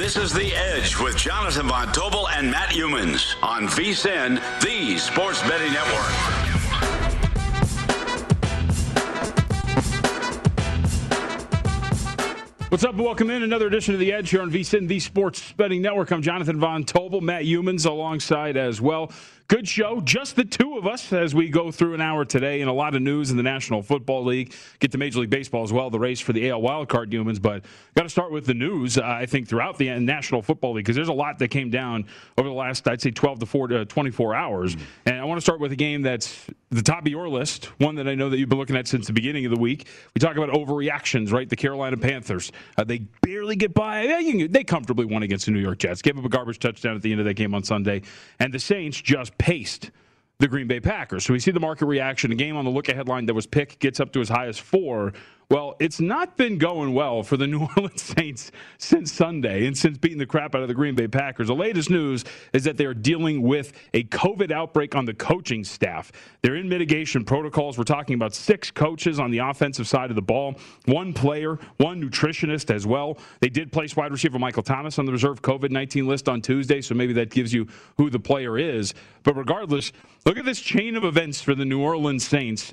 [0.00, 5.42] This is The Edge with Jonathan Von Tobel and Matt Youmans on VSIN, the Sports
[5.42, 6.40] Betting Network.
[12.70, 12.94] What's up?
[12.94, 16.10] Welcome in another edition of The Edge here on VSIN, the Sports Betting Network.
[16.12, 19.12] I'm Jonathan Von Tobel, Matt Youmans alongside as well.
[19.50, 22.70] Good show, just the two of us as we go through an hour today, and
[22.70, 24.54] a lot of news in the National Football League.
[24.78, 27.42] Get to Major League Baseball as well, the race for the AL wildcard Youmans.
[27.42, 27.64] But
[27.96, 28.96] got to start with the news.
[28.96, 32.06] Uh, I think throughout the National Football League because there's a lot that came down
[32.38, 34.76] over the last, I'd say, 12 to 4 to 24 hours.
[34.76, 34.84] Mm-hmm.
[35.06, 37.96] And I want to start with a game that's the top of your list, one
[37.96, 39.88] that I know that you've been looking at since the beginning of the week.
[40.14, 41.48] We talk about overreactions, right?
[41.48, 44.06] The Carolina Panthers, uh, they barely get by.
[44.06, 46.02] They comfortably won against the New York Jets.
[46.02, 48.02] Gave up a garbage touchdown at the end of that game on Sunday,
[48.38, 49.90] and the Saints just paced
[50.38, 51.24] the Green Bay Packers.
[51.24, 52.30] So we see the market reaction.
[52.30, 54.46] A game on the look ahead line that was picked gets up to as high
[54.46, 55.14] as four.
[55.50, 59.98] Well, it's not been going well for the New Orleans Saints since Sunday and since
[59.98, 61.48] beating the crap out of the Green Bay Packers.
[61.48, 65.64] The latest news is that they are dealing with a COVID outbreak on the coaching
[65.64, 66.12] staff.
[66.42, 67.76] They're in mitigation protocols.
[67.76, 72.00] We're talking about six coaches on the offensive side of the ball, one player, one
[72.00, 73.18] nutritionist as well.
[73.40, 76.80] They did place wide receiver Michael Thomas on the reserve COVID 19 list on Tuesday,
[76.80, 77.66] so maybe that gives you
[77.96, 78.94] who the player is.
[79.24, 79.90] But regardless,
[80.24, 82.72] look at this chain of events for the New Orleans Saints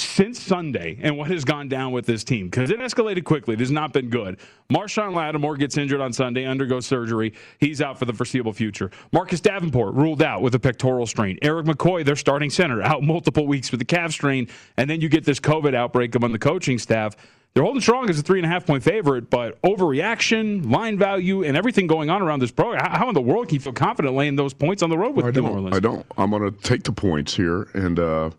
[0.00, 3.54] since Sunday and what has gone down with this team because it escalated quickly.
[3.54, 4.38] It has not been good.
[4.70, 7.34] Marshon Lattimore gets injured on Sunday, undergoes surgery.
[7.58, 8.90] He's out for the foreseeable future.
[9.12, 11.38] Marcus Davenport ruled out with a pectoral strain.
[11.42, 14.48] Erik McCoy, their starting center, out multiple weeks with the calf strain.
[14.76, 17.16] And then you get this COVID outbreak among the coaching staff.
[17.54, 21.42] They're holding strong as a three and a half point favorite, but overreaction, line value,
[21.42, 22.84] and everything going on around this program.
[22.88, 25.26] How in the world can you feel confident laying those points on the road with
[25.26, 25.76] I New Orleans?
[25.76, 26.06] I don't.
[26.16, 28.30] I'm going to take the points here, and uh,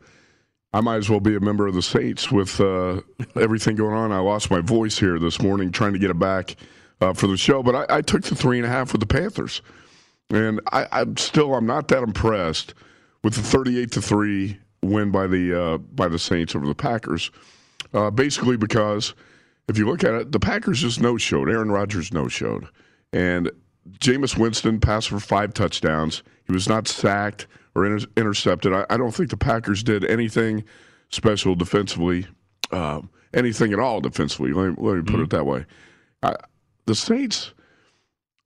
[0.73, 3.01] I might as well be a member of the Saints with uh,
[3.35, 4.11] everything going on.
[4.11, 6.55] I lost my voice here this morning trying to get it back
[7.01, 9.07] uh, for the show, but I, I, took the three and a half with the
[9.07, 9.61] Panthers,
[10.29, 12.73] and I, am still I'm not that impressed
[13.23, 17.31] with the 38 to three win by the uh, by the Saints over the Packers.
[17.93, 19.15] Uh, basically, because
[19.69, 21.49] if you look at it, the Packers just no showed.
[21.49, 22.67] Aaron Rodgers no showed,
[23.11, 23.49] and
[23.99, 26.21] Jameis Winston passed for five touchdowns.
[26.45, 28.73] He was not sacked or inter- intercepted.
[28.73, 30.63] I, I, don't think the Packers did anything
[31.09, 32.27] special defensively,
[32.71, 33.01] uh,
[33.33, 34.53] anything at all defensively.
[34.53, 35.21] Let me, let me put mm-hmm.
[35.23, 35.65] it that way.
[36.23, 36.35] I,
[36.85, 37.53] the Saints,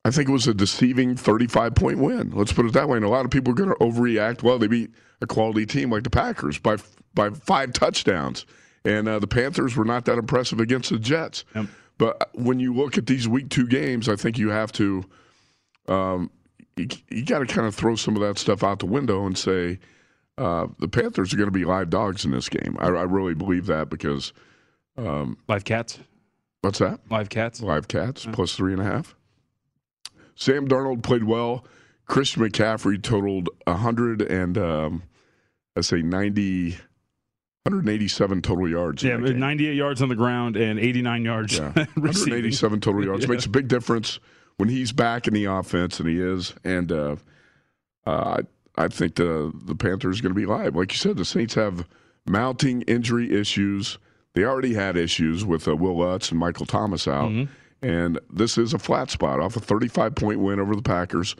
[0.05, 2.31] I think it was a deceiving 35 point win.
[2.31, 2.97] Let's put it that way.
[2.97, 4.43] And a lot of people are going to overreact.
[4.43, 4.91] Well, they beat
[5.21, 6.77] a quality team like the Packers by
[7.13, 8.45] by five touchdowns,
[8.83, 11.45] and uh, the Panthers were not that impressive against the Jets.
[11.55, 11.67] Yep.
[11.97, 15.05] But when you look at these week two games, I think you have to.
[15.87, 16.31] Um,
[16.75, 19.37] you, you got to kind of throw some of that stuff out the window and
[19.37, 19.79] say
[20.37, 22.75] uh, the Panthers are going to be live dogs in this game.
[22.79, 24.33] I, I, really believe that because
[24.97, 25.99] Um, Live cats.
[26.61, 26.99] what's that?
[27.09, 27.61] Live cats.
[27.61, 29.15] Live cats plus three and a half.
[30.35, 31.65] Sam Darnold played well.
[32.07, 35.03] Christian McCaffrey totaled 100 and um,
[35.77, 36.71] I say 90,
[37.63, 39.03] 187 total yards.
[39.03, 43.29] Yeah, 98 yards on the ground and 89 yards Yeah, 187 total yards Yeah.
[43.31, 44.19] makes a big difference
[44.57, 46.53] when he's back in the offense, and he is.
[46.63, 47.15] And uh,
[48.05, 48.41] uh,
[48.77, 50.75] I I think the the Panthers are going to be live.
[50.75, 51.87] Like you said, the Saints have
[52.25, 53.97] mounting injury issues.
[54.33, 57.85] They already had issues with uh, Wil Lutz and Michael Thomas out, Mm-hmm.
[57.87, 61.35] and this is a flat spot off a 35 point win over the Packers,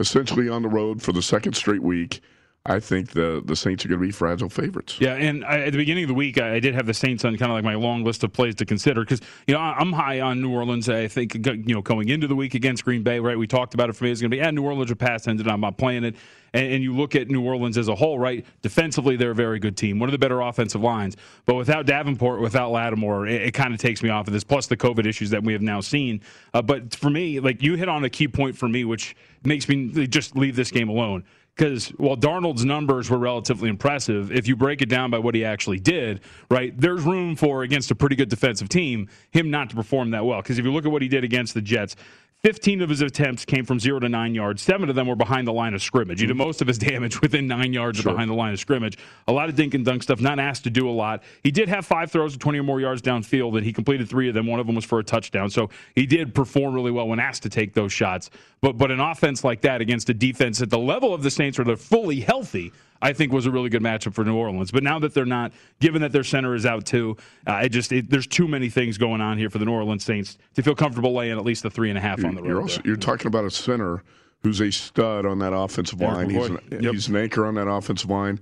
[0.00, 2.20] essentially on the road for the second straight week.
[2.68, 4.96] I think the the Saints are going to be fragile favorites.
[5.00, 7.24] Yeah, and I, at the beginning of the week, I, I did have the Saints
[7.24, 9.92] on kind of like my long list of plays to consider because you know I'm
[9.92, 10.88] high on New Orleans.
[10.88, 13.38] I think you know going into the week against Green Bay, right?
[13.38, 14.10] We talked about it for me.
[14.10, 15.46] It's going to be yeah, New Orleans are pass ended.
[15.48, 16.16] I'm not playing it.
[16.52, 18.44] And, and you look at New Orleans as a whole, right?
[18.62, 21.16] Defensively, they're a very good team, one of the better offensive lines.
[21.44, 24.44] But without Davenport, without Lattimore, it, it kind of takes me off of this.
[24.44, 26.20] Plus the COVID issues that we have now seen.
[26.52, 29.14] Uh, but for me, like you hit on a key point for me, which
[29.44, 31.24] makes me just leave this game alone
[31.56, 35.44] because while Darnold's numbers were relatively impressive, if you break it down by what he
[35.44, 36.20] actually did,
[36.50, 40.24] right, there's room for against a pretty good defensive team him not to perform that
[40.24, 40.42] well.
[40.42, 41.96] Because if you look at what he did against the Jets.
[42.42, 44.62] 15 of his attempts came from zero to nine yards.
[44.62, 46.20] Seven of them were behind the line of scrimmage.
[46.20, 46.38] He did hmm.
[46.38, 48.98] most of his damage within nine yards or behind the line of scrimmage.
[49.26, 51.22] A lot of dink and dunk stuff, not asked to do a lot.
[51.42, 54.28] He did have five throws of 20 or more yards downfield, and he completed three
[54.28, 54.46] of them.
[54.46, 55.50] One of them was for a touchdown.
[55.50, 58.30] So he did perform really well when asked to take those shots.
[58.60, 61.58] But but an offense like that against a defense at the level of the Saints
[61.58, 64.70] where they're fully healthy, I think was a really good matchup for New Orleans.
[64.70, 67.16] But now that they're not, given that their center is out too,
[67.46, 70.04] uh, I just it, there's too many things going on here for the New Orleans
[70.04, 72.48] Saints to feel comfortable laying at least the three and a half on the road.
[72.48, 74.02] You're also you're talking about a center
[74.42, 76.30] who's a stud on that offensive line.
[76.30, 76.92] He's an, Yep.
[76.94, 78.38] he's an anchor on that offensive line.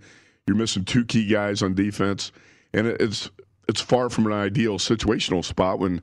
[0.46, 2.30] You're missing two key guys on defense,
[2.72, 3.30] and it- it's
[3.68, 6.02] it's far from an ideal situational spot when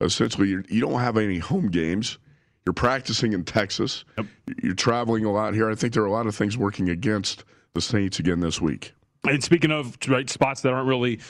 [0.00, 2.18] essentially you're, you don't have any home games.
[2.64, 4.04] You're practicing in Texas.
[4.62, 5.68] You're traveling a lot here.
[5.70, 8.92] I think there are a lot of things working against the Saints again this week.
[9.24, 11.20] And speaking of right spots that aren't really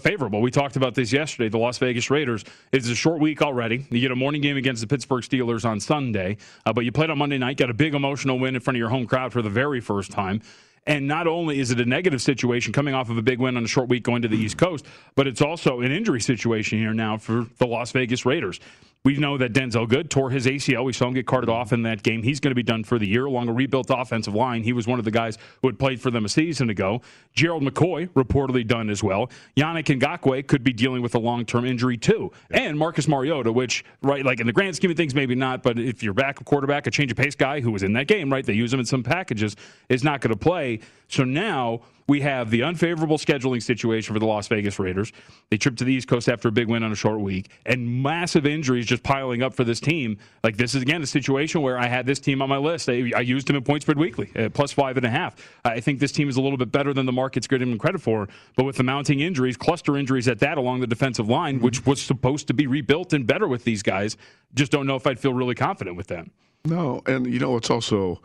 [0.00, 1.50] favorable, we talked about this yesterday.
[1.50, 2.44] The Las Vegas Raiders.
[2.72, 3.86] It's a short week already.
[3.90, 7.10] You get a morning game against the Pittsburgh Steelers on Sunday, uh, but you played
[7.10, 7.58] on Monday night.
[7.58, 10.10] Got a big emotional win in front of your home crowd for the very first
[10.10, 10.40] time.
[10.86, 13.64] And not only is it a negative situation coming off of a big win on
[13.64, 16.94] a short week going to the East Coast, but it's also an injury situation here
[16.94, 18.60] now for the Las Vegas Raiders.
[19.04, 20.84] We know that Denzelle Good tore his ACL.
[20.84, 22.22] We saw him get carted off in that game.
[22.22, 24.62] He's going to be done for the year along a rebuilt offensive line.
[24.62, 27.02] He was one of the guys who had played for them a season ago.
[27.34, 29.28] Gerald McCoy reportedly done as well.
[29.56, 32.30] Yannick Ngakoue could be dealing with a long-term injury too.
[32.52, 35.80] And Marcus Mariota, which, right, like in the grand scheme of things, maybe not, but
[35.80, 38.32] if you're back a quarterback, a change of pace guy who was in that game,
[38.32, 39.56] right, they use him in some packages,
[39.88, 40.78] is not going to play.
[41.08, 41.80] So now
[42.12, 45.14] we have the unfavorable scheduling situation for the Las Vegas Raiders.
[45.48, 48.02] They trip to the East Coast after a big win on a short week, and
[48.02, 50.18] massive injuries just piling up for this team.
[50.44, 52.90] Like this is again a situation where I had this team on my list.
[52.90, 55.36] I, I used them in Point Spread Weekly, uh, plus five and a half.
[55.64, 58.02] I think this team is a little bit better than the market's giving them credit
[58.02, 58.28] for.
[58.56, 62.02] But with the mounting injuries, cluster injuries at that along the defensive line, which was
[62.02, 64.18] supposed to be rebuilt and better with these guys,
[64.52, 66.30] just don't know if I'd feel really confident with them.
[66.66, 68.20] No, and you know it's also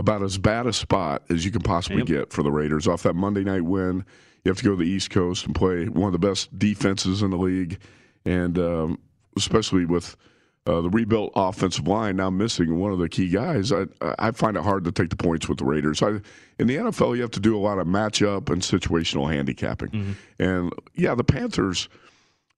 [0.00, 3.14] about as bad a spot as you can possibly get for the Raiders off that
[3.14, 4.04] Monday night win.
[4.44, 7.22] You have to go to the East Coast and play one of the best defenses
[7.22, 7.78] in the league,
[8.24, 8.98] and um,
[9.36, 10.16] especially with
[10.66, 13.84] uh, the rebuilt offensive line now missing one of the key guys, I,
[14.18, 16.02] I find it hard to take the points with the Raiders.
[16.02, 16.20] I,
[16.58, 20.72] in the NFL, you have to do a lot of matchup and situational handicapping, and
[20.94, 21.88] yeah, the Panthers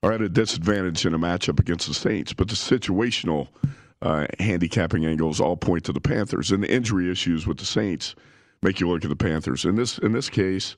[0.04, 3.48] are at a disadvantage in a matchup against the Saints, but the situational
[4.02, 8.14] uh, handicapping angles all point to the Panthers, and the injury issues with the Saints
[8.60, 9.64] make you look at the Panthers.
[9.64, 10.76] In this in this case,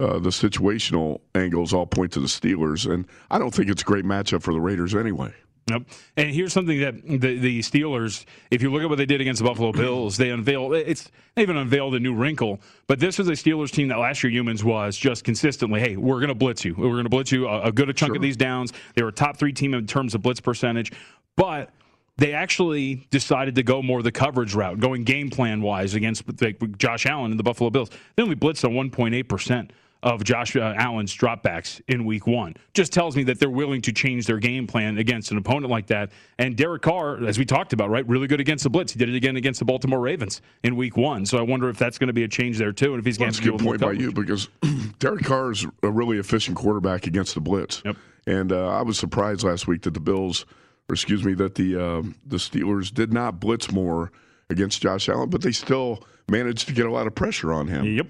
[0.00, 3.86] uh, the situational angles all point to the Steelers, and I don't think it's a
[3.86, 5.32] great matchup for the Raiders anyway.
[5.70, 5.82] Yep.
[6.16, 9.42] And here's something that the, the Steelers, if you look at what they did against
[9.42, 12.60] the Buffalo Bills, they unveiled it's they even unveiled a new wrinkle.
[12.86, 16.20] But this was a Steelers team that last year Youmans was just consistently, hey, we're
[16.20, 16.74] going to blitz you.
[16.76, 18.72] We're going to blitz you a, a good chunk of these downs.
[18.94, 20.92] They were a top three team in terms of blitz percentage,
[21.36, 21.70] but
[22.18, 26.78] they actually decided to go more the coverage route, going game plan wise against like,
[26.78, 27.90] Josh Allen and the Buffalo Bills.
[28.16, 29.72] They only blitzed on 1.8 percent
[30.02, 32.54] of Josh uh, Allen's dropbacks in week one.
[32.72, 35.88] Just tells me that they're willing to change their game plan against an opponent like
[35.88, 36.12] that.
[36.38, 38.92] And Derek Carr, as we talked about, right, really good against the blitz.
[38.92, 41.26] He did it again against the Baltimore Ravens in week one.
[41.26, 43.18] So I wonder if that's going to be a change there too, and if he's
[43.18, 44.48] going that's to a good point by you because
[45.00, 47.82] Derek Carr is a really efficient quarterback against the blitz.
[47.84, 47.96] Yep.
[48.26, 50.44] And uh, I was surprised last week that the Bills,
[50.88, 54.10] or excuse me, that the um the Steelers did not blitz more
[54.50, 57.84] against Josh Allen, but they still managed to get a lot of pressure on him.
[57.84, 58.06] Yep.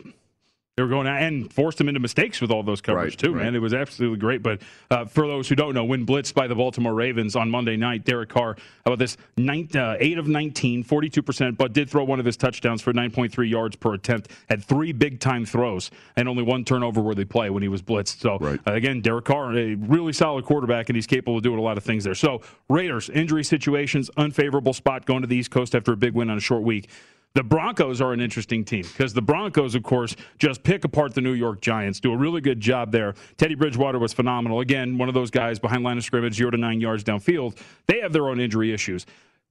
[0.79, 3.35] They were going out and forced him into mistakes with all those coverage Right, too,
[3.35, 3.47] right.
[3.47, 3.57] man.
[3.57, 4.45] It was absolutely great.
[4.45, 7.77] But uh, for those who don't know, when blitzed by the Baltimore Ravens on Monday
[7.77, 8.55] night, Derek Carr,
[8.85, 9.17] how about this?
[9.37, 13.51] Nine, uh, 8 of 19, 42%, but did throw one of his touchdowns for 9.3
[13.51, 14.31] yards per attempt.
[14.49, 18.21] Had three big time throws and only one turnover worthy play when he was blitzed.
[18.21, 18.61] So, Right.
[18.65, 21.77] uh, again, Derek Carr, a really solid quarterback, and he's capable of doing a lot
[21.77, 22.15] of things there.
[22.15, 26.31] So, Raiders, injury situations, unfavorable spot going to the East Coast after a big win
[26.31, 26.89] on a short week.
[27.35, 31.21] The Broncos are an interesting team because the Broncos, of course, just pick apart the
[31.21, 33.15] New York Giants, do a really good job there.
[33.37, 34.61] Teddy Bridgewater was phenomenal.
[34.61, 37.59] Again, one of those guys behind line of scrimmage, zero to nine yards downfield.
[37.87, 39.07] They have their own injury issues.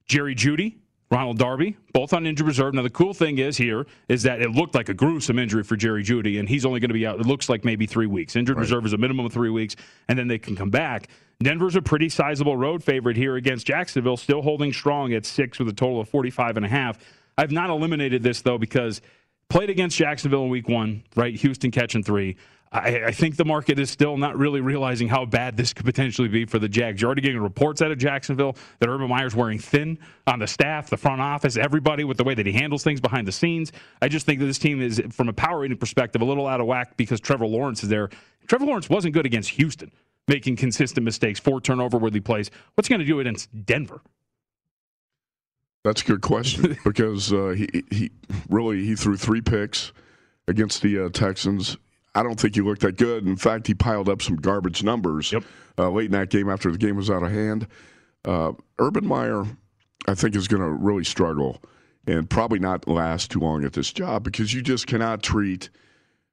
[0.05, 0.77] Jerry Jeudy,
[1.10, 2.74] Ronald Darby, both on injured reserve.
[2.74, 5.77] Now, the cool thing is here is that it looked like a gruesome injury for
[5.77, 8.36] Jerry Jeudy, and he's only going to be out, it looks like maybe three weeks.
[8.36, 9.75] Injured reserve is a minimum of three weeks,
[10.10, 11.07] and then they can come back.
[11.41, 15.69] Denver's a pretty sizable road favorite here against Jacksonville, still holding strong at six with
[15.69, 16.98] a total of 45 and a half.
[17.38, 19.01] I've not eliminated this, though, because
[19.50, 21.36] played against Jacksonville in week one, right?
[21.36, 22.38] Houston catching three.
[22.72, 26.27] I, I think the market is still not really realizing how bad this could potentially
[26.27, 27.01] be for the Jags.
[27.01, 30.89] You're already getting reports out of Jacksonville that Urban Meyer's wearing thin on the staff,
[30.89, 33.72] the front office, everybody with the way that he handles things behind the scenes.
[34.01, 36.60] I just think that this team is, from a power rating perspective, a little out
[36.60, 38.10] of whack because Trevor Lawrence is there.
[38.48, 39.91] Trevor Lawrence wasn't good against Houston,
[40.27, 42.51] making consistent mistakes, four turnover worthy plays.
[42.75, 44.01] What's going to do against Denver?
[45.88, 48.12] That's a good question because uh, he he
[48.50, 49.94] really he threw three picks
[50.50, 51.77] against the uh, Texans.
[52.13, 53.25] I don't think he looked that good.
[53.25, 55.44] In fact, he piled up some garbage numbers Yep.
[55.77, 57.67] uh, late in that game after the game was out of hand.
[58.25, 59.46] Uh, Urban Meyer,
[60.10, 61.62] I think, is going to really struggle
[62.06, 65.70] and probably not last too long at this job because you just cannot treat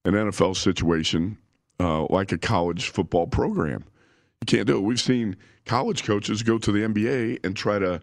[0.04, 1.38] an NFL situation
[1.78, 3.84] uh, like a college football program.
[4.40, 4.82] You can't do it.
[4.82, 8.00] We've seen college coaches go to the NBA and try to.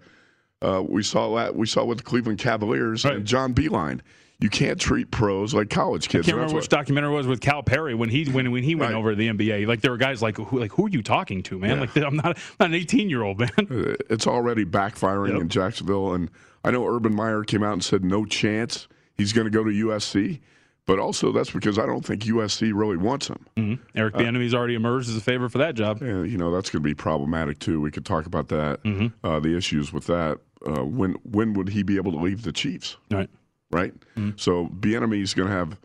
[0.62, 1.56] Uh, we saw that.
[1.56, 3.15] We saw with the Cleveland Cavaliers Right.
[3.15, 4.01] and John Beilein.
[4.39, 6.27] You can't treat pros like college kids.
[6.27, 8.91] I can't remember which documentary it was with Calipari when he when when he went
[8.94, 8.98] Right.
[8.98, 9.68] over to the NBA.
[9.68, 11.77] Like there were guys like who like who are you talking to, man?
[11.77, 11.80] Yeah.
[11.82, 13.50] Like I'm not I'm not an 18 year old man.
[13.60, 15.41] Uh, it's already backfiring Yep.
[15.41, 16.13] in Jacksonville.
[16.13, 16.32] And
[16.63, 19.70] I know Urban Meyer came out and said no chance he's going to go to
[19.70, 20.39] USC.
[20.88, 23.80] But also, that's because I don't think USC really wants him.
[23.96, 26.01] Eric the Bieniemy's already emerged as a favorite for that job.
[26.01, 27.80] And, you know, that's going to be problematic, too.
[27.80, 29.25] We could talk about that, Mm-hmm.
[29.25, 30.39] uh, the issues with that.
[30.65, 33.30] Uh, when when would he be able to leave the Chiefs, right.
[33.72, 33.94] right?
[34.15, 34.32] Mm-hmm.
[34.38, 35.77] So Bieniemy's going to have,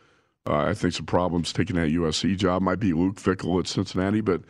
[0.47, 2.63] uh, I think, some problems taking that USC job.
[2.63, 4.43] Might be Luke Fickell at Cincinnati, but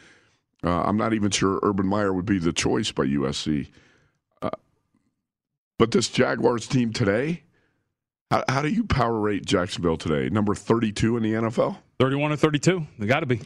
[0.65, 3.69] uh, I'm not even sure Urban Meyer would be the choice by USC.
[4.43, 4.51] Uh,
[5.79, 7.45] but this Jaguars team today,
[8.31, 10.29] how, how do you power rate Jacksonville today?
[10.29, 11.77] Number 32 in the NFL?
[12.01, 12.87] 31 or 32.
[12.99, 13.41] They got to be.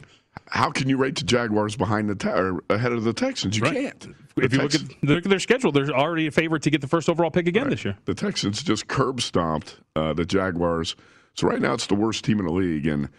[0.47, 3.57] How can you rate the Jaguars behind the or ahead of the Texans?
[3.57, 3.73] You Right.
[3.73, 4.15] can't.
[4.37, 6.79] If The you look at, look at their schedule, they're already a favorite to get
[6.81, 7.97] the first overall pick again this year.
[8.05, 10.95] the Texans just curb stomped uh, the Jaguars.
[11.33, 13.09] So right now it's the worst team in the league, and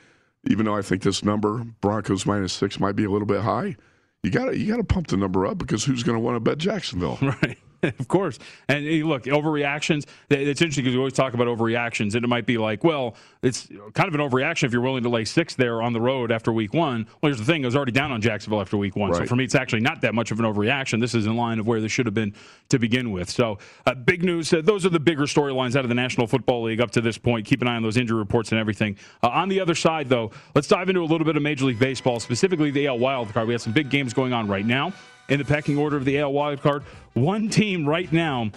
[0.44, 3.76] even though I think this number Broncos minus six might be a little bit high,
[4.22, 6.36] you got to you got to pump the number up because who's going to want
[6.36, 7.18] to bet Jacksonville?
[7.22, 7.58] Right.
[7.98, 8.38] of course.
[8.68, 12.14] And look, overreactions, it's interesting because we always talk about overreactions.
[12.14, 15.08] And it might be like, well, it's kind of an overreaction if you're willing to
[15.08, 17.06] lay six there on the road after week one.
[17.20, 19.12] Well, here's the thing I was already down on Jacksonville after week one.
[19.14, 21.00] So for me, it's actually not that much of an overreaction.
[21.00, 22.34] This is in line of where this should have been
[22.68, 23.28] to begin with.
[23.28, 24.52] So, uh, big news.
[24.52, 27.18] Uh, those are the bigger storylines out of the National Football League up to this
[27.18, 27.46] point.
[27.46, 28.96] Keep an eye on those injury reports and everything.
[29.22, 31.78] Uh, on the other side, though, let's dive into a little bit of Major League
[31.78, 33.48] Baseball, specifically the AL Wild Card.
[33.48, 34.92] We have some big games going on right now
[35.28, 36.82] in the pecking order of the AL Wild Card.
[37.14, 38.50] One team right now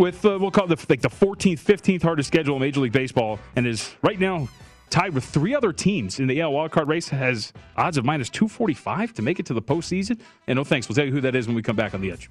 [0.00, 2.92] with uh, we'll call it the, like the 14th, 15th hardest schedule in Major League
[2.92, 4.48] Baseball, and is right now
[4.88, 7.08] tied with three other teams in the AL wildcard race.
[7.08, 10.18] Has odds of minus 245 to make it to the postseason.
[10.46, 10.88] And no thanks.
[10.88, 12.30] We'll tell you who that is when we come back on the edge.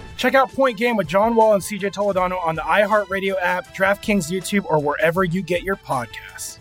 [0.21, 4.29] Check out Point Game with John Wall and CJ Toledano on the iHeartRadio app, DraftKings
[4.31, 6.59] YouTube, or wherever you get your podcasts.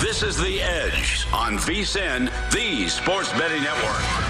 [0.00, 4.21] This is The Edge on VSIN, the Sports Betting Network.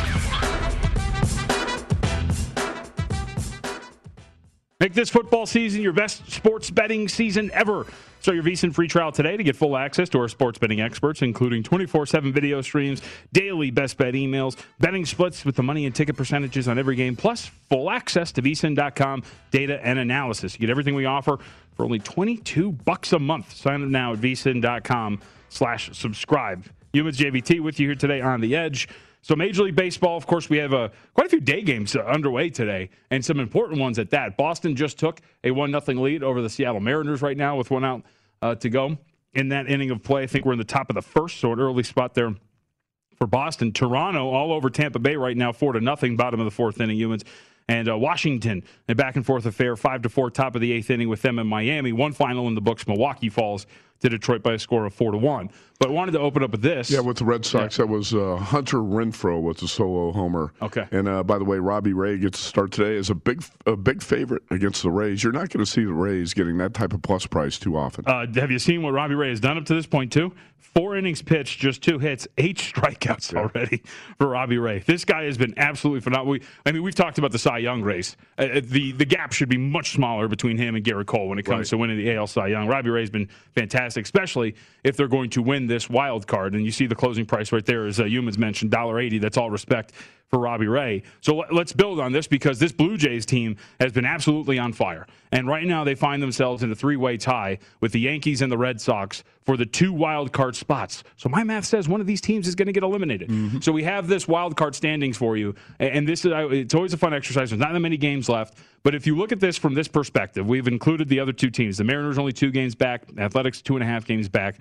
[4.83, 7.87] Make this football season your best sports betting season ever.
[8.19, 11.23] Start your VSiN free trial today to get full access to our sports betting experts,
[11.23, 13.01] including 24 7 video streams,
[13.33, 17.15] daily best bet emails, betting splits with the money and ticket percentages on every game,
[17.15, 20.55] plus full access to VSiN.com data and analysis.
[20.55, 21.39] You get everything we offer
[21.77, 23.55] for only 22 bucks a month.
[23.55, 26.65] Sign up now at VSiN.com slash subscribe.
[26.93, 28.89] Youmans JVT with you here today on The Edge.
[29.25, 32.51] So Major League Baseball, of course, we have uh, quite a few day games underway
[32.51, 34.37] today, and some important ones at that.
[34.37, 37.85] Boston just took a one nothing lead over the Seattle Mariners right now with one
[37.85, 38.03] out
[38.43, 38.99] uh, to go
[39.33, 40.25] in that inning of play.
[40.25, 42.35] I think we're in the top of the first, so an early spot there
[43.17, 43.71] for Boston.
[43.71, 46.99] Toronto all over Tampa Bay right now, four to nothing, bottom of the fourth inning.
[46.99, 47.23] Youmans
[47.69, 50.91] and uh, Washington, a back and forth affair, five to four, top of the eighth
[50.91, 51.93] inning with them in Miami.
[51.93, 52.89] One final in the books.
[52.89, 53.67] Milwaukee falls
[54.03, 55.51] to Detroit by a score of four to one.
[55.79, 56.91] But I wanted to open up with this.
[56.91, 60.53] Yeah, with the Red Sox, that was uh, Hunter Renfroe was a solo homer.
[60.63, 60.87] Okay.
[60.93, 63.75] And uh, by the way, Robbie Ray gets to start today as a big a
[63.77, 65.25] big favorite against the Rays.
[65.25, 68.05] You're not going to see the Rays getting that type of plus price too often.
[68.07, 70.33] Uh, have you seen what Robbie Ray has done up to this point, too?
[70.59, 73.83] Four innings pitched, just two hits, eight strikeouts already
[74.19, 74.79] for Robbie Ray.
[74.79, 76.33] This guy has been absolutely phenomenal.
[76.33, 78.17] We, I mean, we've talked about the Cy Young race.
[78.39, 81.39] Uh, uh, the the gap should be much smaller between him and Gerrit Cole when
[81.39, 81.67] it comes Right.
[81.67, 82.69] to winning the AL Cy Young.
[82.69, 86.55] Robbie Ray's been fantastic, especially if they're going to win this wild card.
[86.55, 89.21] And you see the closing price right there, as uh, Youmans mentioned, $1.80.
[89.21, 89.93] That's all respect
[90.33, 91.03] for Robbie Ray.
[91.21, 94.73] So let- let's build on this because this Blue Jays team has been absolutely on
[94.73, 95.07] fire.
[95.31, 98.51] And right now they find themselves in a three way tie with the Yankees and
[98.51, 101.05] the Red Sox for the two wild card spots.
[101.19, 103.29] So my math says one of these teams is going to get eliminated.
[103.29, 103.61] Mm-hmm.
[103.61, 105.55] So we have this wild card standings for you.
[105.79, 107.51] And this is, it's always a fun exercise.
[107.51, 108.57] There's not that many games left.
[108.85, 111.77] But if you look at this from this perspective, we've included the other two teams.
[111.77, 114.57] The Mariners only two games back, Athletics two and a half games back.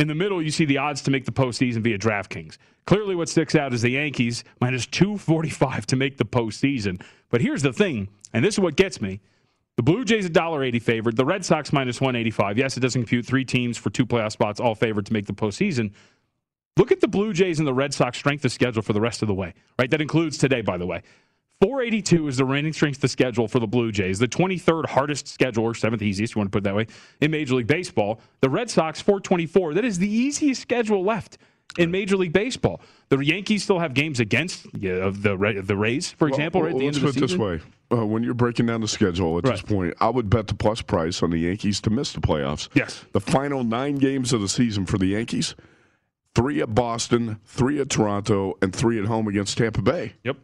[0.00, 2.56] In the middle, you see the odds to make the postseason via DraftKings.
[2.86, 7.02] Clearly, what sticks out is the Yankees minus 245 to make the postseason.
[7.28, 9.20] But here's the thing, and this is what gets me.
[9.76, 11.16] The Blue Jays $1.80 favored.
[11.16, 12.56] The Red Sox minus 185.
[12.56, 15.34] Yes, it doesn't compute three teams for two playoff spots, all favored to make the
[15.34, 15.92] postseason.
[16.78, 19.20] Look at the Blue Jays and the Red Sox strength of schedule for the rest
[19.20, 19.90] of the way, right?
[19.90, 21.02] That includes today, by the way.
[21.60, 25.28] 482 is the reigning strength of the schedule for the Blue Jays, the 23rd hardest
[25.28, 26.86] schedule, or seventh easiest, you want to put it that way,
[27.20, 28.20] in Major League Baseball.
[28.40, 29.74] The Red Sox, 424.
[29.74, 31.36] That is the easiest schedule left
[31.78, 32.80] in Major League Baseball.
[33.10, 36.76] The Yankees still have games against yeah, of the the Rays, for example, Well, right
[36.76, 37.60] at the let's put it this way:
[37.92, 40.80] uh, when you're breaking down the schedule at this point, I would bet the plus
[40.80, 42.68] price on the Yankees to miss the playoffs.
[42.74, 43.04] Yes.
[43.12, 45.54] The final nine games of the season for the Yankees:
[46.34, 50.14] three at Boston, three at Toronto, and three at home against Tampa Bay.
[50.24, 50.38] Yep.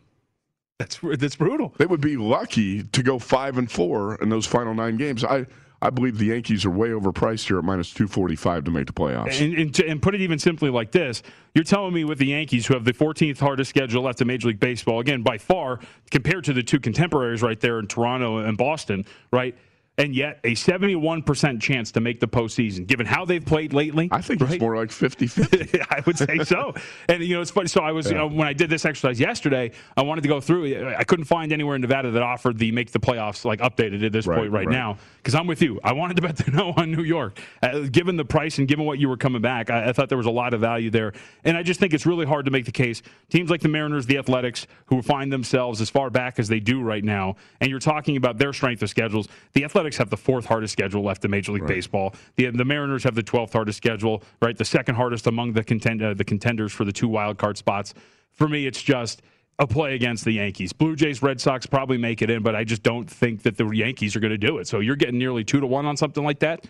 [0.78, 1.74] That's that's brutal.
[1.78, 5.24] They would be lucky to go five and four in those final nine games.
[5.24, 5.46] I
[5.80, 8.86] I believe the Yankees are way overpriced here at minus two forty five to make
[8.86, 9.40] the playoffs.
[9.40, 11.22] And, and, to- and put it even simply like this:
[11.54, 14.48] You're telling me with the Yankees, who have the 14th hardest schedule left in Major
[14.48, 18.58] League Baseball, again by far compared to the two contemporaries right there in Toronto and
[18.58, 19.56] Boston, right?
[19.98, 24.08] And yet a 71% chance to make the postseason, given how they've played lately.
[24.12, 25.80] I think it's more like 50 50.
[25.90, 26.74] I would say so.
[27.08, 27.68] And you know, it's funny.
[27.68, 30.38] So I was, you know, when I did this exercise yesterday, I wanted to go
[30.40, 30.86] through.
[30.94, 34.12] I couldn't find anywhere in Nevada that offered the make the playoffs like updated at
[34.12, 34.72] this Right, point right, right.
[34.72, 34.98] now.
[35.26, 35.80] Because I'm with you.
[35.82, 38.84] I wanted to bet the no on New York, uh, given the price and given
[38.84, 39.70] what you were coming back.
[39.70, 42.06] I, I thought there was a lot of value there, and I just think it's
[42.06, 43.02] really hard to make the case.
[43.28, 46.80] Teams like the Mariners, the Athletics, who find themselves as far back as they do
[46.80, 49.26] right now, and you're talking about their strength of schedules.
[49.54, 52.14] The Athletics have the fourth hardest schedule left in Major League Baseball.
[52.36, 54.56] The the Mariners have the 12th hardest schedule, right?
[54.56, 57.94] The second hardest among the contend uh, the contenders for the two wild card spots.
[58.30, 59.22] For me, it's just
[59.58, 60.72] a play against the Yankees.
[60.72, 63.66] Blue Jays, Red Sox probably make it in, but I just don't think that the
[63.68, 64.66] Yankees are going to do it.
[64.68, 66.64] So you're getting nearly two to one on something like that.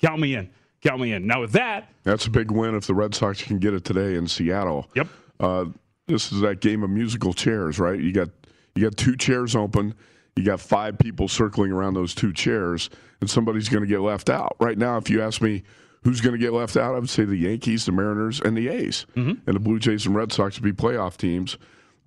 [0.00, 0.50] Count me in.
[0.82, 1.26] Count me in.
[1.26, 4.14] Now with that, That's a big win if the Red Sox can get it today
[4.14, 4.88] in Seattle.
[4.94, 5.08] Yep.
[5.38, 5.64] Uh,
[6.06, 8.00] this is that game of musical chairs, right?
[8.00, 8.28] You got
[8.74, 9.94] you got two chairs open.
[10.36, 12.88] You got five people circling around those two chairs,
[13.20, 14.56] and somebody's going to get left out.
[14.60, 15.62] Right now, if you ask me
[16.02, 18.68] who's going to get left out, I would say the Yankees, the Mariners, and the
[18.68, 19.32] A's, Mm-hmm.
[19.46, 21.58] and the Blue Jays and Red Sox would be playoff teams.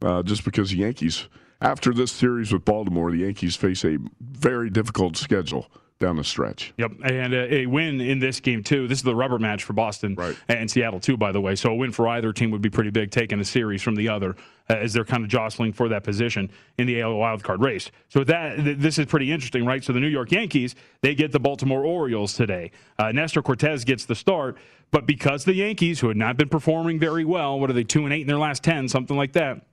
[0.04, 1.28] Uh, just because the Yankees,
[1.62, 5.72] after this series with Baltimore, the Yankees face a very difficult schedule
[6.04, 6.74] down the stretch.
[6.78, 8.88] Yep, and a, a win in this game too.
[8.88, 10.18] This is the rubber match for Boston
[10.50, 11.56] and Seattle too, by the way.
[11.56, 14.10] So a win for either team would be pretty big, taking a series from the
[14.10, 14.36] other
[14.70, 17.90] uh, as they're kind of jostling for that position in the AL wildcard race.
[18.10, 19.82] So that th- this is pretty interesting, right?
[19.82, 22.72] So the New York Yankees they get the Baltimore Orioles today.
[23.00, 24.58] Uh, Nestor Cortes gets the start,
[24.92, 28.04] but because the Yankees, who had not been performing very well, what are they two
[28.04, 29.64] and eight in their last ten, something like that th-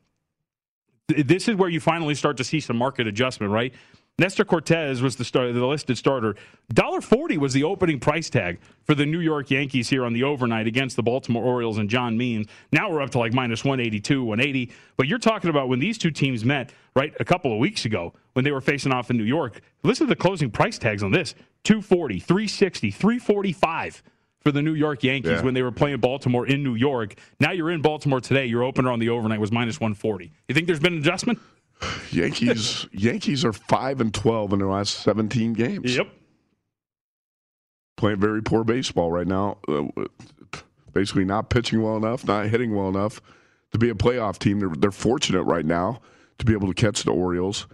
[1.18, 3.72] this is where you finally start to see some market adjustment, right?
[4.20, 6.34] Nestor Cortes was the the listed starter.
[6.74, 10.66] $1.40 was the opening price tag for the New York Yankees here on the overnight
[10.66, 12.46] against the Baltimore Orioles and John Means.
[12.70, 14.72] Now we're up to like minus 182, 180.
[14.98, 18.12] But you're talking about when these two teams met, right, a couple of weeks ago
[18.34, 19.62] when they were facing off in New York.
[19.84, 24.02] Listen to the closing price tags on this 240, 360, 345
[24.40, 25.42] for the New York Yankees Yeah.
[25.42, 27.14] when they were playing Baltimore in New York.
[27.40, 28.46] Now you're in Baltimore today.
[28.46, 30.32] Your opener on the overnight was minus 140.
[30.48, 31.38] You think there's been an adjustment?
[32.10, 35.96] Yankees Yankees are five and twelve in their last seventeen games.
[35.96, 36.08] Yep.
[37.96, 39.58] Playing very poor baseball right now.
[39.68, 39.84] Uh,
[40.92, 43.20] basically, not pitching well enough, not hitting well enough
[43.72, 44.58] to be a playoff team.
[44.58, 46.00] They're, they're fortunate right now
[46.38, 47.66] to be able to catch the Orioles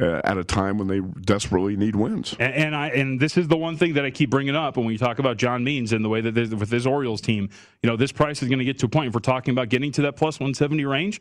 [0.00, 2.34] uh, at a time when they desperately need wins.
[2.38, 4.86] And, and I and this is the one thing that I keep bringing up when
[4.86, 7.50] we talk about John Means and the way that with this Orioles team,
[7.82, 9.08] you know, this price is going to get to a point.
[9.08, 11.20] If we're talking about getting to that plus 170 range,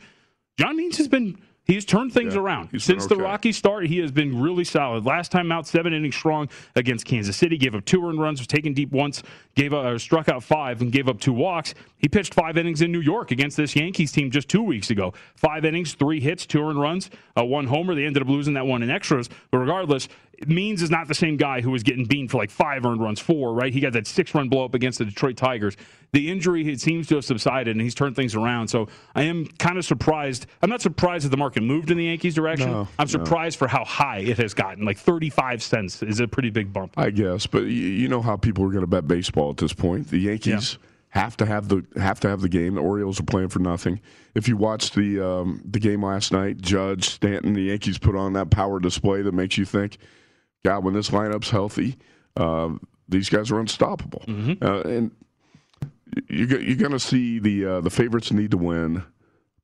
[0.58, 3.16] John Means has been he's turned things around he's been since the.
[3.16, 3.86] Rocky start.
[3.86, 5.06] He has been really solid.
[5.06, 8.48] Last time out, seven innings strong against Kansas City, gave up two earned runs, was
[8.48, 9.22] taken deep once,
[9.56, 11.74] gave up, or struck out five, and gave up two walks.
[11.98, 15.14] He pitched five innings in New York against this Yankees team just two weeks ago.
[15.36, 17.94] Five innings, three hits, two earned runs, uh, one homer.
[17.94, 20.08] They ended up losing that one in extras, but regardless.
[20.48, 23.20] Means is not the same guy who was getting beaten for like five earned runs,
[23.20, 23.74] four, right?
[23.74, 25.76] He got that six run blow up against the Detroit Tigers.
[26.12, 28.68] The injury seems to have subsided and he's turned things around.
[28.70, 30.46] So I am kind of surprised.
[30.62, 32.72] I'm not surprised that the market moved in the Yankees' direction.
[32.72, 33.12] No, I'm no.
[33.12, 34.86] surprised for how high it has gotten.
[34.86, 36.94] Like 35 cents is a pretty big bump.
[36.98, 40.10] I guess, but you know how people are going to bet baseball at this point.
[40.10, 40.78] The Yankees
[41.10, 42.76] have to have the have to have the game.
[42.76, 44.00] The Orioles are playing for nothing.
[44.36, 48.34] If you watched the um, the game last night, Judge Stanton, the Yankees put on
[48.34, 49.98] that power display that makes you think,
[50.64, 51.98] God, when this lineup's healthy,
[52.36, 52.70] uh,
[53.08, 54.24] these guys are unstoppable.
[54.62, 55.12] Uh, and
[56.28, 59.04] you you're going to see the uh, the favorites need to win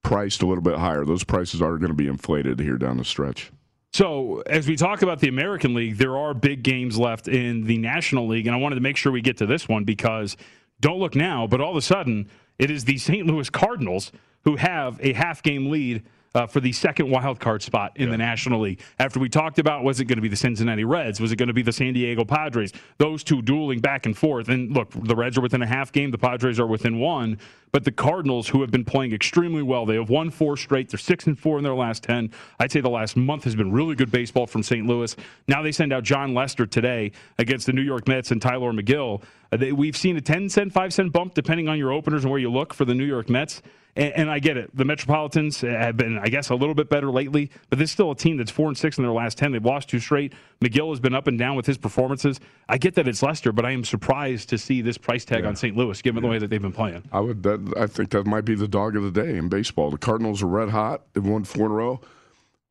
[0.03, 1.03] priced a little bit higher.
[1.03, 3.51] Those prices are going to be inflated here down the stretch.
[3.91, 7.77] So, as we talk about the American League, there are big games left in the
[7.77, 10.38] National League, and I wanted to make sure we get to this one because
[10.81, 12.29] don't look now, but all of a sudden,
[12.60, 13.25] it is the St.
[13.25, 14.12] Louis Cardinals
[14.43, 16.03] who have a half game lead
[16.35, 18.81] uh, for the second wild card spot in the National League.
[18.99, 21.19] After we talked about was it going to be the Cincinnati Reds?
[21.19, 22.73] Was it going to be the San Diego Padres?
[22.97, 24.49] Those two dueling back and forth.
[24.49, 27.39] And look, the Reds are within a half game, the Padres are within one.
[27.71, 30.89] But the Cardinals, who have been playing extremely well, they have won four straight.
[30.89, 32.31] They're six and four in their last ten.
[32.59, 34.85] I'd say the last month has been really good baseball from St.
[34.87, 35.13] Louis.
[35.47, 39.23] Now they send out Jon Lester today against the New York Mets and Tylor Megill.
[39.55, 42.31] Uh, they, we've seen a 10 cent, 5 cent bump depending on your openers and
[42.31, 43.61] where you look for the New York Mets.
[43.97, 44.75] And, and, I get it.
[44.75, 48.11] The Metropolitans have been, I guess, a little bit better lately, but this is still
[48.11, 49.53] a team that's four and six in their last ten.
[49.53, 50.33] They've lost two straight.
[50.59, 52.41] Megill has been up and down with his performances.
[52.67, 55.47] I get that it's Lester, but I am surprised to see this price tag Yeah.
[55.47, 55.77] on St.
[55.77, 57.03] Louis, given the way that they've been playing.
[57.13, 57.41] I would.
[57.43, 59.89] That, I think that might be the dog of the day in baseball.
[59.91, 61.03] The Cardinals are red hot.
[61.13, 62.01] They've won four in a row.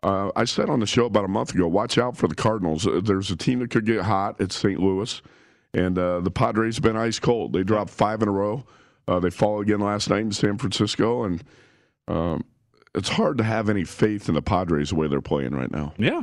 [0.02, 2.86] Uh, I said on the show about a month ago, watch out for the Cardinals.
[2.86, 4.36] Uh, There's a team that could get hot.
[4.38, 4.78] It's St.
[4.78, 5.22] Louis,
[5.74, 7.52] and uh, the Padres have been ice cold.
[7.52, 8.64] They dropped five in a row.
[9.06, 11.44] Uh, they fall again last night in San Francisco, and
[12.08, 12.44] um,
[12.94, 15.92] it's hard to have any faith in the Padres the way they're playing right now.
[15.98, 16.22] Yeah.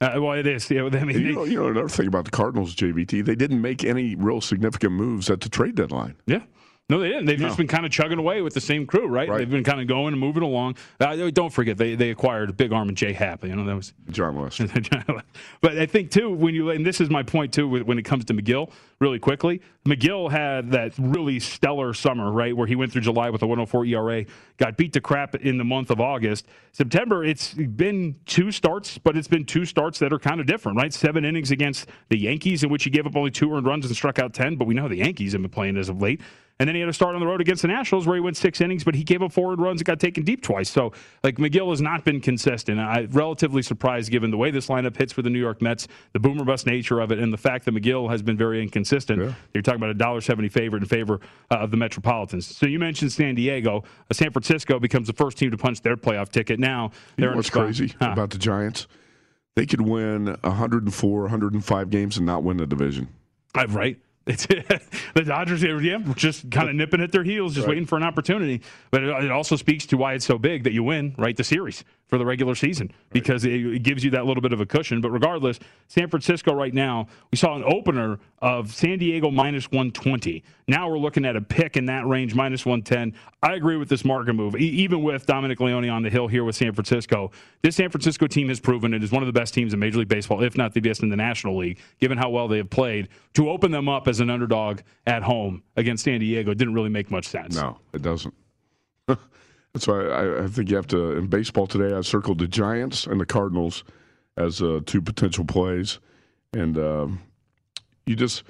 [0.00, 0.70] Uh, well, it is.
[0.70, 3.62] Yeah, I mean, you, know, you know another thing about the Cardinals, JVT, they didn't
[3.62, 6.16] make any real significant moves at the trade deadline.
[6.26, 6.42] Yeah.
[6.88, 7.24] No, they didn't.
[7.24, 7.46] They've No.
[7.48, 9.28] just been kind of chugging away with the same crew, right?
[9.28, 9.38] Right.
[9.38, 10.76] They've been kind of going and moving along.
[11.00, 13.12] Uh, don't forget, they, they acquired big arm in J.A.
[13.12, 13.42] Happ.
[13.44, 14.36] You know, that was John
[15.60, 18.24] but I think too when you and this is my point too when it comes
[18.26, 18.70] to Megill
[19.00, 19.60] really quickly.
[19.84, 23.84] Megill had that really stellar summer, right, where he went through July with a 104
[23.86, 24.24] ERA,
[24.56, 26.46] got beat to crap in the month of August.
[26.72, 30.78] September, it's been two starts, but it's been two starts that are kind of different,
[30.78, 30.92] right?
[30.92, 33.94] Seven innings against the Yankees, in which he gave up only two earned runs and
[33.94, 36.20] struck out 10, but we know the Yankees have been playing as of late.
[36.58, 38.34] And then he had a start on the road against the Nationals where he went
[38.36, 40.70] six innings, but he gave up four runs and got taken deep twice.
[40.70, 40.92] So,
[41.22, 42.80] like, Megill has not been consistent.
[42.80, 46.18] I'm relatively surprised given the way this lineup hits for the New York Mets, the
[46.18, 49.34] boomer bust nature of it, and the fact that Megill has been very inconsistent.
[49.52, 52.46] You're talking about a dollar seventy favorite in favor uh, of the Metropolitans.
[52.56, 53.84] So you mentioned San Diego.
[54.10, 56.58] Uh, San Francisco becomes the first team to punch their playoff ticket.
[56.58, 58.12] Now they're know in what's crazy Huh.
[58.12, 58.86] about the Giants?
[59.56, 63.08] They could win 104, 105 games and not win the division.
[63.54, 63.98] Uh, right.
[64.28, 67.74] It's, the Dodgers, yeah, just kind of nipping at their heels, just Right.
[67.74, 68.60] waiting for an opportunity.
[68.90, 71.44] But it, it also speaks to why it's so big that you win, right, the
[71.44, 74.66] series for the regular season because it, it gives you that little bit of a
[74.66, 75.00] cushion.
[75.00, 80.44] But regardless, San Francisco right now, we saw an opener of San Diego minus 120.
[80.68, 83.18] Now we're looking at a pick in that range, minus 110.
[83.42, 86.44] I agree with this market move, e- even with Dominic Leone on the hill here
[86.44, 87.32] with San Francisco.
[87.62, 89.98] This San Francisco team has proven it is one of the best teams in Major
[89.98, 92.70] League Baseball, if not the best in the National League, given how well they have
[92.70, 93.08] played.
[93.34, 97.10] To open them up as an underdog at home against San Diego didn't really make
[97.10, 97.56] much sense.
[97.56, 98.34] No, it doesn't.
[99.84, 103.20] Why I, I think you have to, in baseball today, I circled the Giants and
[103.20, 103.84] the Cardinals
[104.36, 105.98] as uh, two potential plays.
[106.52, 107.20] And um,
[108.06, 108.44] you just,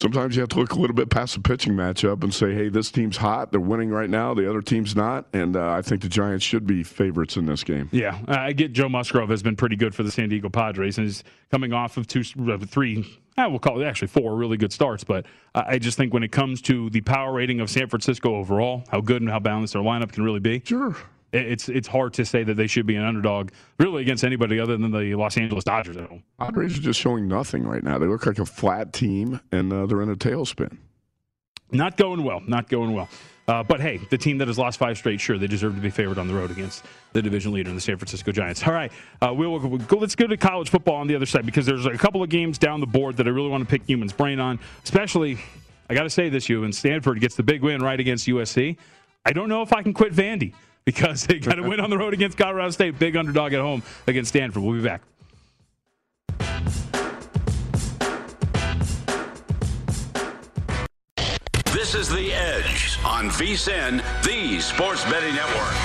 [0.00, 2.68] sometimes you have to look a little bit past the pitching matchup and say, hey,
[2.68, 3.52] this team's hot.
[3.52, 4.34] They're winning right now.
[4.34, 5.26] The other team's not.
[5.32, 7.88] And uh, I think the Giants should be favorites in this game.
[7.92, 11.06] Yeah, I get Joe Musgrove has been pretty good for the San Diego Padres and
[11.06, 14.72] he's coming off of two, uh, three, I will call it actually four really good
[14.72, 15.04] starts.
[15.04, 18.34] But I I just think when it comes to the power rating of San Francisco
[18.34, 20.96] overall, how good and how balanced their lineup can really be, sure,
[21.32, 24.76] it's it's hard to say that they should be an underdog really against anybody other
[24.76, 26.22] than the Los Angeles Dodgers at home.
[26.38, 27.98] Padres are just showing nothing right now.
[27.98, 30.78] They look like a flat team, and uh, they're in a tailspin.
[31.72, 32.40] Not going well.
[32.46, 33.08] Not going well.
[33.46, 35.90] Uh, but hey, the team that has lost five straight, sure, they deserve to be
[35.90, 38.64] favored on the road against the division leader, in the San Francisco Giants.
[38.64, 41.46] All right, uh, we'll, we'll go, let's go to college football on the other side
[41.46, 43.86] because there's a couple of games down the board that I really want to pick
[43.86, 44.60] Youmans' brain on.
[44.84, 45.38] Especially,
[45.88, 48.76] I got to say this, you and Stanford gets the big win right against USC.
[49.26, 50.54] I don't know if I can quit Vandy
[50.92, 53.80] because they got to win on the road against Colorado State, big underdog at home
[54.08, 54.60] against Stanford.
[54.60, 55.02] We'll be back.
[61.72, 65.76] This is The Edge on VSIN, the Sports Betting Network.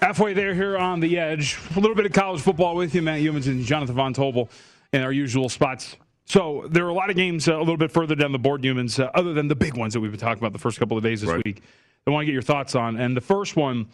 [0.00, 1.58] Halfway there here on the edge.
[1.74, 4.48] A little bit of college football with you, Matt Youmans and Jonathan Von Tobel
[4.92, 5.96] in our usual spots.
[6.26, 8.62] So there are a lot of games uh, a little bit further down the board,
[8.62, 10.96] Youmans, uh, other than the big ones that we've been talking about the first couple
[10.96, 11.62] of days this week.
[12.06, 12.96] I want to get your thoughts on.
[12.96, 13.88] And the first one,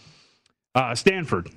[0.74, 1.50] uh, Stanford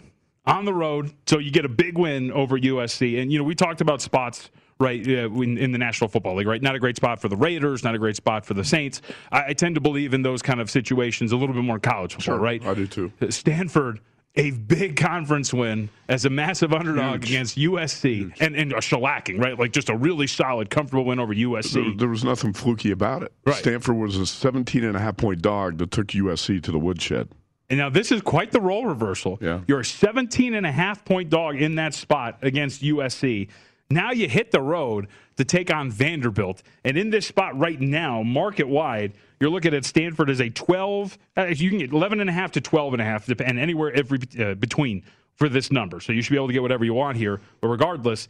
[0.45, 1.13] on the road.
[1.25, 3.21] So you get a big win over USC.
[3.21, 6.47] And, you know, we talked about spots, right, uh, in, in the National Football League,
[6.47, 6.61] right?
[6.61, 9.01] Not a great spot for the Raiders, not a great spot for the Saints.
[9.31, 11.81] I, I tend to believe in those kind of situations a little bit more in
[11.81, 12.65] college football, right?
[12.65, 13.11] I do too.
[13.29, 13.99] Stanford,
[14.35, 19.57] a big conference win as a massive underdog against USC and, and a shellacking, right?
[19.57, 21.73] Like just a really solid, comfortable win over USC.
[21.73, 23.31] There, there was nothing fluky about it.
[23.45, 23.55] Right.
[23.55, 27.29] Stanford was a 17 and a half point dog that took USC to the woodshed.
[27.69, 29.37] And now this is quite the role reversal.
[29.41, 29.61] Yeah.
[29.67, 33.49] You're a 17 and a half point dog in that spot against USC.
[33.89, 36.63] Now you hit the road to take on Vanderbilt.
[36.83, 41.17] And in this spot right now, market wide, you're looking at Stanford as a 12.
[41.37, 43.91] Uh, you can get 11 and a half to 12 and a half, and anywhere
[43.93, 45.03] every uh, between
[45.35, 45.99] for this number.
[45.99, 47.41] So you should be able to get whatever you want here.
[47.61, 48.29] But regardless,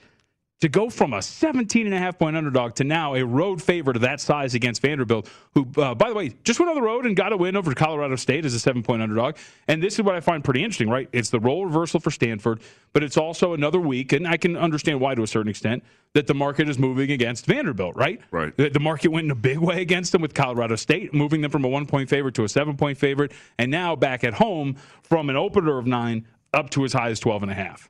[0.63, 3.97] to go from a 17 and a half point underdog to now a road favorite
[3.97, 7.05] of that size against Vanderbilt, who, uh, by the way, just went on the road
[7.05, 9.35] and got a win over Colorado State as a seven point underdog.
[9.67, 11.09] And this is what I find pretty interesting, right?
[11.11, 12.61] It's the role reversal for Stanford,
[12.93, 16.27] but it's also another week, and I can understand why to a certain extent, that
[16.27, 18.21] the market is moving against Vanderbilt, right?
[18.31, 18.55] Right.
[18.55, 21.51] The, the market went in a big way against them with Colorado State, moving them
[21.51, 24.77] from a one point favorite to a seven point favorite, and now back at home
[25.01, 27.89] from an opener of nine up to as high as 12 and a half.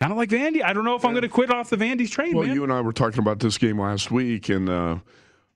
[0.00, 0.62] Kind of like Vandy.
[0.64, 2.54] I don't know if I'm going to quit off the Vandy's train, Well, man.
[2.54, 4.98] you and I were talking about this game last week, and uh,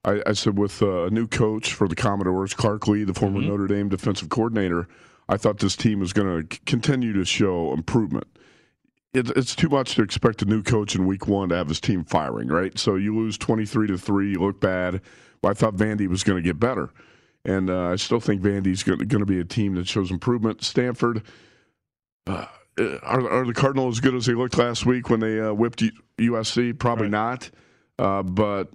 [0.04, 3.40] I, I said with uh, a new coach for the Commodores, Clark Lea, the former
[3.40, 3.48] Mm-hmm.
[3.48, 4.86] Notre Dame defensive coordinator,
[5.30, 8.26] I thought this team was going to continue to show improvement.
[9.14, 11.80] It, it's too much to expect a new coach in week one to have his
[11.80, 12.78] team firing, right?
[12.78, 15.00] So you lose 23 to 3, you look bad.
[15.42, 16.90] Well, I thought Vandy was going to get better.
[17.46, 20.62] And uh, I still think Vandy's going to be a team that shows improvement.
[20.64, 21.22] Stanford,
[22.26, 22.46] uh,
[22.78, 25.82] are, are the Cardinals as good as they looked last week when they uh, whipped
[26.18, 26.78] USC?
[26.78, 27.50] Probably not.
[27.98, 28.70] Uh, but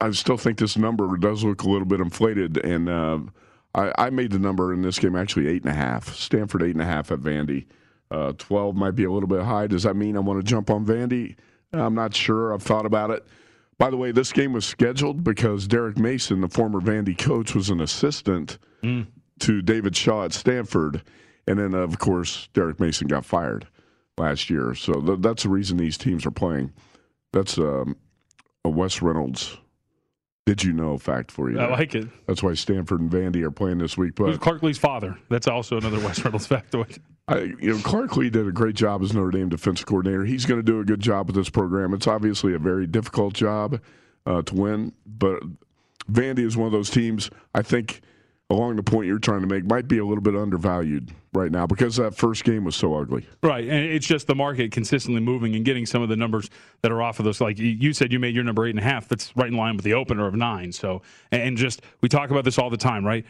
[0.00, 2.58] I still think this number does look a little bit inflated.
[2.58, 3.18] And uh,
[3.74, 6.14] I, I made the number in this game actually eight and a half.
[6.14, 7.66] Stanford eight and a half at Vandy.
[8.10, 9.66] Uh, Twelve might be a little bit high.
[9.66, 11.36] Does that mean I want to jump on Vandy?
[11.72, 12.52] I'm not sure.
[12.52, 13.24] I've thought about it.
[13.78, 17.70] By the way, this game was scheduled because Derek Mason, the former Vandy coach, was
[17.70, 18.58] an assistant
[19.40, 21.02] to David Shaw at Stanford.
[21.46, 23.66] And then, of course, Derek Mason got fired
[24.16, 24.74] last year.
[24.74, 26.72] So th- that's the reason these teams are playing.
[27.32, 27.96] That's um,
[28.64, 29.56] a Wes Reynolds.
[30.44, 31.60] Did you know fact for you?
[31.60, 32.08] I like it.
[32.26, 34.18] That's why Stanford and Vandy are playing this week.
[34.18, 35.16] Who's But Clark Lea's father?
[35.28, 36.98] That's also another Wes Reynolds factoid.
[37.28, 40.24] I, you know, Clark Lea did a great job as Notre Dame defensive coordinator.
[40.24, 41.94] He's going to do a good job with this program.
[41.94, 43.80] It's obviously a very difficult job
[44.26, 45.42] uh, to win, but
[46.10, 47.30] Vandy is one of those teams.
[47.54, 48.00] I think
[48.52, 51.66] along the point you're trying to make might be a little bit undervalued right now
[51.66, 53.26] because that first game was so ugly.
[53.42, 56.50] Right, and it's just the market consistently moving and getting some of the numbers
[56.82, 57.40] that are off of those.
[57.40, 59.08] Like you- said, you made your number eight and a half.
[59.08, 60.72] That's right in line with the opener of nine.
[60.72, 63.24] So, and just we talk about this all the time, right?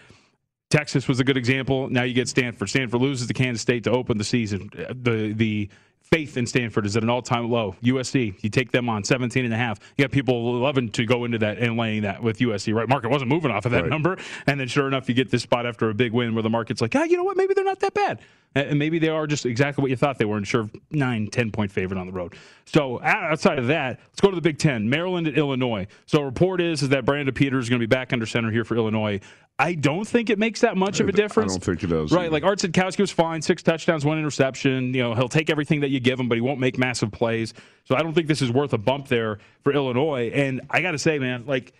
[0.70, 1.88] Texas was a good example.
[1.90, 2.68] Now you get Stanford.
[2.70, 4.70] Stanford loses to Kansas State to open the season.
[4.76, 5.68] Uh, the the
[6.12, 7.74] faith in Stanford is at an all-time low.
[7.82, 9.80] USC, you take them on 17 and a half.
[9.96, 12.86] You got people loving to go into that and laying that with USC, right?
[12.86, 13.88] Market wasn't moving off of that Right.
[13.90, 14.18] number.
[14.46, 16.82] And then sure enough, you get this spot after a big win where the market's
[16.82, 17.38] like, ah, you know what?
[17.38, 18.20] Maybe they're not that bad.
[18.54, 21.50] And maybe they are just exactly what you thought they were and sure nine, ten
[21.50, 22.34] point favorite on the road.
[22.66, 24.90] So outside of that, let's go to the Big Ten.
[24.90, 25.86] Maryland at Illinois.
[26.04, 28.64] So report is, is that Brandon Peters is going to be back under center here
[28.64, 29.18] for Illinois.
[29.62, 31.52] I don't think it makes that much of a difference.
[31.52, 32.10] I don't think it does.
[32.10, 32.30] Right, either.
[32.32, 34.92] like Art Sitkowski was fine, six touchdowns, one interception.
[34.92, 37.54] You know, he'll take everything that you give him, but he won't make massive plays.
[37.84, 40.32] So I don't think this is worth a bump there for Illinois.
[40.34, 41.72] And I got to say, man, like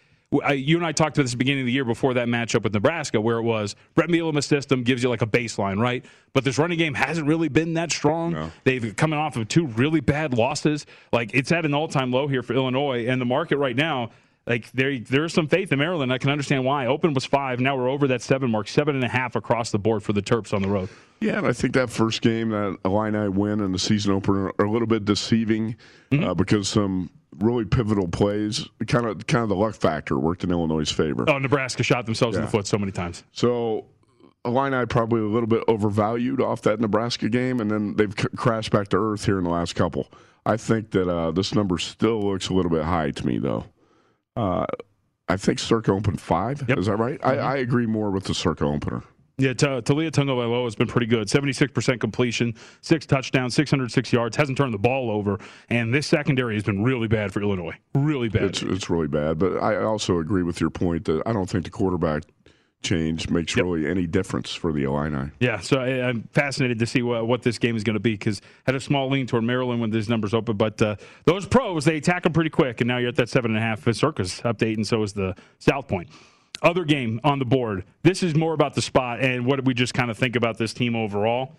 [0.44, 2.28] I, you and I talked about this at the beginning of the year before that
[2.28, 6.04] matchup with Nebraska, where it was Bret Bielema's system gives you like a baseline, right?
[6.34, 8.52] But this running game hasn't really been that strong.
[8.62, 10.86] They've coming off of two really bad losses.
[11.12, 14.10] Like it's at an all-time low here for Illinois, and the market right now.
[14.46, 16.12] Like there, there's some faith in Maryland.
[16.12, 16.86] I can understand why.
[16.86, 17.60] Open was five.
[17.60, 20.22] Now we're over that seven mark, seven and a half across the board for the
[20.22, 20.88] Terps on the road.
[21.20, 24.64] Yeah, and I think that first game, that Illini win and the season opener, are
[24.64, 25.76] a little bit deceiving
[26.10, 26.24] Mm-hmm.
[26.24, 30.50] uh, because some really pivotal plays, kind of kind of the luck factor worked in
[30.50, 31.24] Illinois' favor.
[31.26, 33.22] Oh, Nebraska shot themselves in the foot so many times.
[33.32, 33.86] So
[34.44, 38.72] Illini probably a little bit overvalued off that Nebraska game, and then they've c- crashed
[38.72, 40.08] back to earth here in the last couple.
[40.44, 43.64] I think that uh, this number still looks a little bit high to me, though.
[44.36, 44.66] Uh,
[45.28, 46.68] I think Circa opened five.
[46.68, 47.18] Is that right?
[47.24, 49.02] I, I agree more with the Circa opener.
[49.38, 51.26] Yeah, Ta- Taulia Tagovailoa has been pretty good.
[51.26, 55.38] 76% completion, six touchdowns, 606 yards, hasn't turned the ball over.
[55.70, 57.74] And this secondary has been really bad for Illinois.
[57.94, 58.44] Really bad.
[58.44, 61.64] It's it's really bad, but I also agree with your point that I don't think
[61.64, 62.24] the quarterback
[62.82, 65.30] change makes really any difference for the Illini.
[65.40, 68.12] Yeah, so I, I'm fascinated to see what, what this game is going to be
[68.12, 71.84] because had a small lean toward Maryland when these numbers open, but uh, those pros
[71.84, 73.82] they attack them pretty quick, and now you're at that seven and a half.
[73.92, 76.08] Circus update, and so is the South Point.
[76.62, 77.84] Other game on the board.
[78.02, 80.58] This is more about the spot and what did we just kind of think about
[80.58, 81.56] this team overall.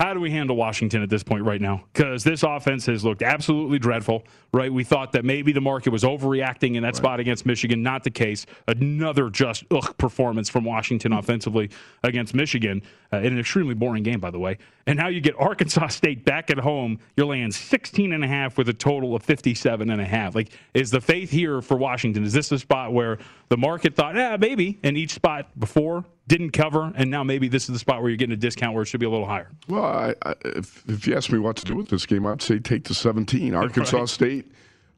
[0.00, 1.82] How do we handle Washington at this point right now?
[1.92, 4.22] Because this offense has looked absolutely dreadful,
[4.54, 4.72] right?
[4.72, 7.82] We thought that maybe the market was overreacting in that spot against Michigan.
[7.82, 8.46] Not the case.
[8.68, 11.70] Another just ugh performance from Washington offensively
[12.04, 12.80] against Michigan
[13.12, 14.58] uh, in an extremely boring game, by the way.
[14.86, 17.00] And now you get Arkansas State back at home.
[17.16, 20.36] You're laying 16 and a half with a total of 57 and a half.
[20.36, 22.22] Like, is the faith here for Washington?
[22.22, 26.50] Is this a spot where the market thought, yeah, maybe, in each spot before didn't
[26.50, 28.86] cover, and now maybe this is the spot where you're getting a discount where it
[28.86, 29.50] should be a little higher?
[29.66, 32.42] Well, I, I, if, if you ask me what to do with this game, I'd
[32.42, 33.54] say take the 17.
[33.54, 34.08] Arkansas Right.
[34.08, 34.52] State,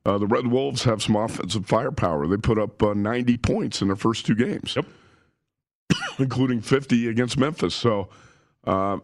[0.04, 2.26] uh, the Red Wolves have some offensive firepower.
[2.26, 4.84] They put up uh, 90 points in their first two games, yep.
[6.18, 7.74] including 50 against Memphis.
[7.74, 8.08] So
[8.66, 8.98] uh,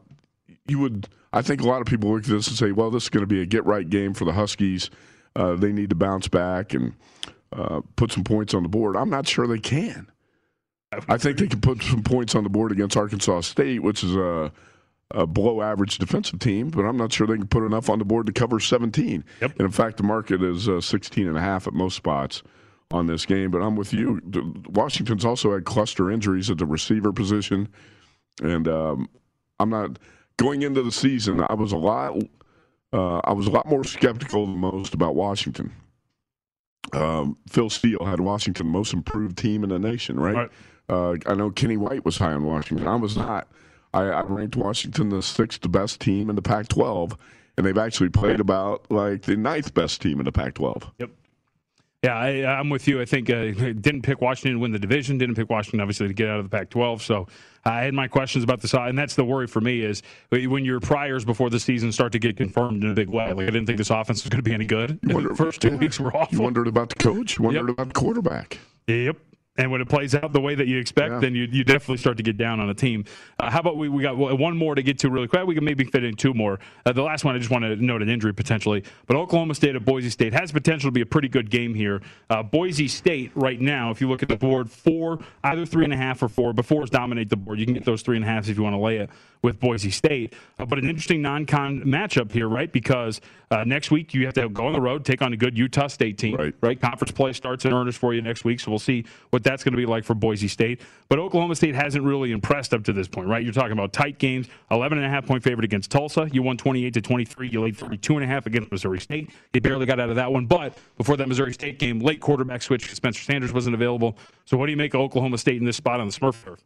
[0.66, 3.04] you would, I think a lot of people look at this and say, well, this
[3.04, 4.90] is going to be a get right game for the Huskies.
[5.36, 6.94] uh, they need to bounce back and
[7.52, 8.96] uh, put some points on the board.
[8.96, 10.08] I'm not sure they can.
[10.92, 14.14] I think they can put some points on the board against Arkansas State, which is
[14.14, 14.52] a,
[15.10, 18.04] a below average defensive team, but I'm not sure they can put enough on the
[18.04, 19.24] board to cover 17.
[19.40, 19.50] Yep.
[19.52, 22.42] And in fact, the market is uh, 16 and a half at most spots
[22.92, 23.50] on this game.
[23.50, 24.20] But I'm with you.
[24.68, 27.68] Washington's also had cluster injuries at the receiver position,
[28.42, 29.08] and um,
[29.58, 29.98] I'm not
[30.36, 31.44] going into the season.
[31.48, 32.16] I was a lot.
[32.92, 35.72] Uh, I was a lot more skeptical than most about Washington.
[36.92, 40.34] Um, Phil Steele had Washington the most improved team in the nation, right?
[40.34, 40.50] Right.
[40.88, 42.86] Uh, I know Kenny White was high on Washington.
[42.86, 43.48] I was not.
[43.92, 47.16] I, I ranked Washington the sixth best team in the Pac-12,
[47.56, 50.90] and they've actually played about like the ninth best team in the Pac-12.
[50.98, 51.10] Yep.
[52.04, 53.00] Yeah, I, I'm with you.
[53.00, 55.18] I think uh, didn't pick Washington to win the division.
[55.18, 57.00] Didn't pick Washington obviously to get out of the Pac-12.
[57.00, 57.26] So
[57.64, 60.64] I had my questions about the side, and that's the worry for me is when
[60.64, 63.32] your priors before the season start to get confirmed in a big way.
[63.32, 65.00] Like I didn't think this offense was going to be any good.
[65.02, 66.36] the first two weeks were awful.
[66.36, 67.38] You wondered about the coach.
[67.38, 68.58] You wondered about the quarterback.
[68.86, 69.16] Yep.
[69.58, 71.18] And when it plays out the way that you expect, Yeah.
[71.20, 73.04] then you, you definitely start to get down on a team.
[73.38, 75.46] Uh, how about we, we got one more to get to really quick?
[75.46, 76.58] We can maybe fit in two more.
[76.84, 78.84] Uh, the last one, I just want to note an injury potentially.
[79.06, 82.02] But Oklahoma State at Boise State has potential to be a pretty good game here.
[82.28, 85.92] Uh, Boise State right now, if you look at the board, four, either three and
[85.92, 86.52] a half or four.
[86.52, 87.58] But fours dominate the board.
[87.58, 89.10] You can get those three and a halves if you want to lay it
[89.42, 90.34] with Boise State.
[90.58, 92.72] Uh, but an interesting non-con matchup here, right?
[92.72, 95.56] Because uh, next week you have to go on the road, take on a good
[95.56, 96.54] Utah State team, right?
[96.60, 96.80] right?
[96.80, 99.72] Conference play starts in earnest for you next week, so we'll see what that's going
[99.72, 100.80] to be like for Boise State.
[101.08, 103.44] But Oklahoma State hasn't really impressed up to this point, right?
[103.44, 106.28] You're talking about tight games, 11 and a half point favorite against Tulsa.
[106.32, 107.48] You won 28 to 23.
[107.48, 109.30] You laid 32 and a half against Missouri State.
[109.52, 110.46] You barely got out of that one.
[110.46, 114.18] But before that Missouri State game, late quarterback switch because Spencer Sanders wasn't available.
[114.44, 116.64] So what do you make of Oklahoma State in this spot on the Smurf turf?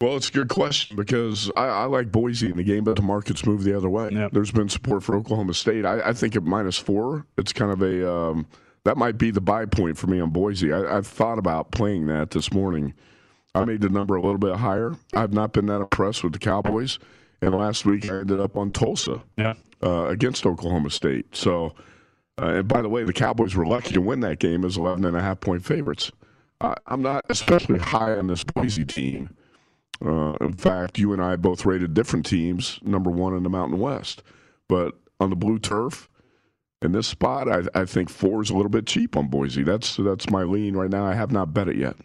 [0.00, 3.02] Well, it's a good question because I, I like Boise in the game, but the
[3.02, 4.28] market's moved the other way.
[4.32, 5.86] There's been support for Oklahoma State.
[5.86, 8.46] I, I think at minus four, it's kind of a um,
[8.84, 10.72] that might be the buy point for me on Boise.
[10.72, 12.94] I, I've thought about playing that this morning.
[13.54, 14.94] I made the number a little bit higher.
[15.14, 16.98] I've not been that impressed with the Cowboys,
[17.40, 19.54] and last week I ended up on Tulsa yeah.
[19.82, 21.36] uh, against Oklahoma State.
[21.36, 21.74] So,
[22.40, 25.04] uh, and by the way, the Cowboys were lucky to win that game as 11
[25.04, 26.10] and a half point favorites.
[26.60, 29.36] I, I'm not especially high on this Boise team.
[30.04, 33.78] Uh, in fact, you and I both rated different teams number one in the Mountain
[33.78, 34.22] West.
[34.68, 36.08] But on the blue turf,
[36.84, 39.62] in this spot, I, I think four is a little bit cheap on Boise.
[39.62, 41.04] That's that's my lean right now.
[41.04, 41.96] I have not bet it yet.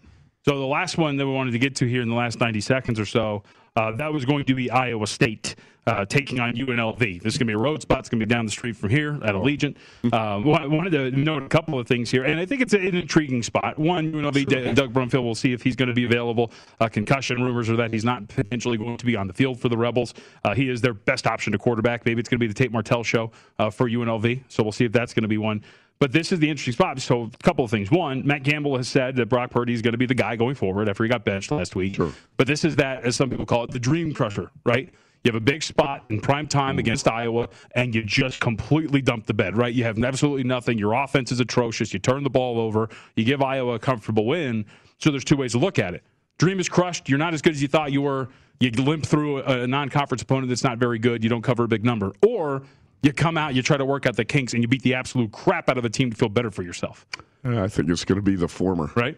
[0.46, 2.62] So the last one that we wanted to get to here in the last 90
[2.62, 3.44] seconds or so,
[3.76, 5.56] uh, that was going to be Iowa State
[5.90, 7.22] uh, taking on UNLV.
[7.22, 8.00] This is going to be a road spot.
[8.00, 9.76] It's going to be down the street from here at Allegiant.
[10.06, 13.42] Uh, wanted to note a couple of things here, and I think it's an intriguing
[13.42, 13.80] spot.
[13.80, 16.52] One, UNLV, D- Doug Brumfield, we'll see if he's going to be available.
[16.80, 19.70] Uh, concussion rumors are that he's not potentially going to be on the field for
[19.70, 20.14] the Rebels.
[20.44, 22.06] Uh, he is their best option to quarterback.
[22.06, 24.44] Maybe it's going to be the Tate Martell show uh, for UNLV.
[24.48, 25.64] So we'll see if that's going to be one.
[26.00, 26.98] But this is the interesting spot.
[27.02, 27.92] So, a couple of things.
[27.92, 30.56] One, Matt Campbell has said that Brock Purdy is going to be the guy going
[30.56, 32.00] forward after he got benched last week.
[32.38, 34.90] But this is that, as some people call it, the dream crusher, right?
[35.24, 36.80] You have a big spot in prime time mm-hmm.
[36.80, 39.74] against Iowa, and you just completely dump the bed, right?
[39.74, 40.78] You have absolutely nothing.
[40.78, 41.92] Your offense is atrocious.
[41.94, 42.88] You turn the ball over.
[43.18, 44.66] You give Iowa a comfortable win.
[45.00, 46.04] So, there's two ways to look at it.
[46.38, 47.10] Dream is crushed.
[47.10, 48.30] You're not as good as you thought you were.
[48.62, 51.24] You limp through a, a non conference opponent that's not very good.
[51.24, 52.14] You don't cover a big number.
[52.26, 52.64] Or
[53.02, 55.32] you come out, you try to work out the kinks, and you beat the absolute
[55.32, 57.06] crap out of a team to feel better for yourself.
[57.44, 58.92] I think it's going to be the former.
[58.96, 59.18] Right.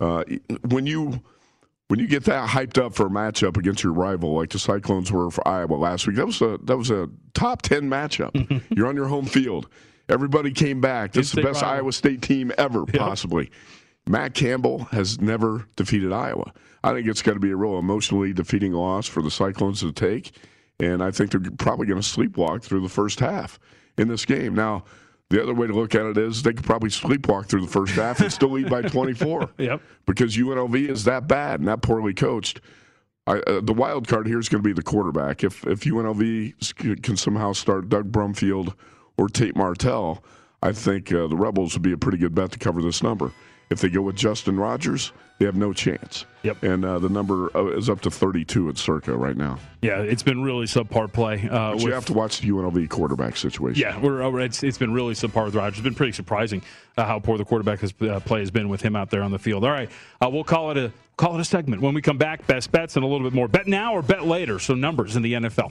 [0.00, 0.24] Uh,
[0.68, 1.20] when you
[1.88, 5.10] when you get that hyped up for a matchup against your rival, like the Cyclones
[5.10, 8.62] were for Iowa last week, that was a that was a top ten matchup.
[8.76, 9.68] You're on your home field.
[10.08, 11.12] Everybody came back.
[11.12, 11.76] This is the best rival.
[11.76, 13.50] Iowa State team ever, possibly.
[14.06, 16.52] Matt Campbell has never defeated Iowa.
[16.82, 19.92] I think it's going to be a real emotionally defeating loss for the Cyclones to
[19.92, 20.32] take,
[20.80, 23.58] and I think they're probably going to sleepwalk through the first half
[23.98, 24.54] in this game.
[24.54, 24.84] Now,
[25.28, 27.94] the other way to look at it is they could probably sleepwalk through the first
[27.94, 29.50] half and still lead by 24.
[29.58, 29.80] Yep.
[30.06, 32.60] Because UNLV is that bad and that poorly coached.
[33.26, 35.44] I, uh, the wild card here is going to be the quarterback.
[35.44, 38.74] If if UNLV can somehow start Doug Brumfield
[39.16, 40.24] or Tate Martell,
[40.62, 43.30] I think uh, the Rebels would be a pretty good bet to cover this number.
[43.70, 46.26] If they go with Justin Rogers, they have no chance.
[46.42, 46.64] Yep.
[46.64, 49.58] And uh, the number uh, is up to 32 at Circa right now.
[49.80, 51.48] Yeah, it's been really subpar play.
[51.48, 53.80] Uh, But with, you have to watch the UNLV quarterback situation.
[53.80, 55.78] Yeah, we're, uh, it's, it's been really subpar with Rogers.
[55.78, 56.62] It's been pretty surprising
[56.98, 59.30] uh, how poor the quarterback has, uh, play has been with him out there on
[59.30, 59.64] the field.
[59.64, 59.88] All right,
[60.20, 61.80] uh, we'll call it a call it a segment.
[61.80, 63.46] When we come back, best bets and a little bit more.
[63.46, 64.58] Bet now or bet later.
[64.58, 65.70] So numbers in the NFL.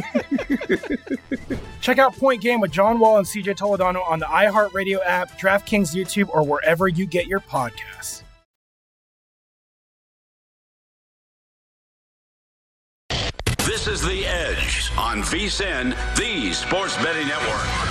[1.81, 5.95] Check out Point Game with John Wall and CJ Toledano on the iHeartRadio app, DraftKings
[5.95, 8.23] YouTube, or wherever you get your podcasts.
[13.65, 17.90] This is The Edge on VSIN, the Sports Betting Network.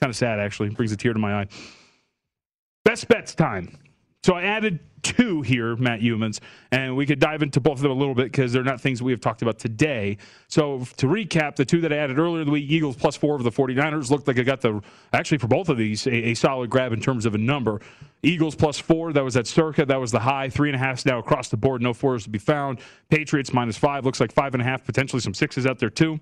[0.00, 0.70] Kind of sad, actually.
[0.70, 1.46] Brings a tear to my eye.
[2.84, 3.76] Best bets time.
[4.24, 6.40] So I added two here, Matt Youmans,
[6.72, 9.00] and we could dive into both of them a little bit because they're not things
[9.00, 10.18] we have talked about today.
[10.48, 13.36] So to recap, the two that I added earlier in the week, Eagles plus four
[13.36, 14.82] of the 49ers, looked like I got the,
[15.12, 17.80] actually for both of these, a, a solid grab in terms of a number.
[18.22, 20.48] Eagles plus four, that was at circa, that was the high.
[20.48, 22.80] Three and a half now across the board, no fours to be found.
[23.08, 26.18] Patriots minus five, looks like five and a half, potentially some sixes out there too.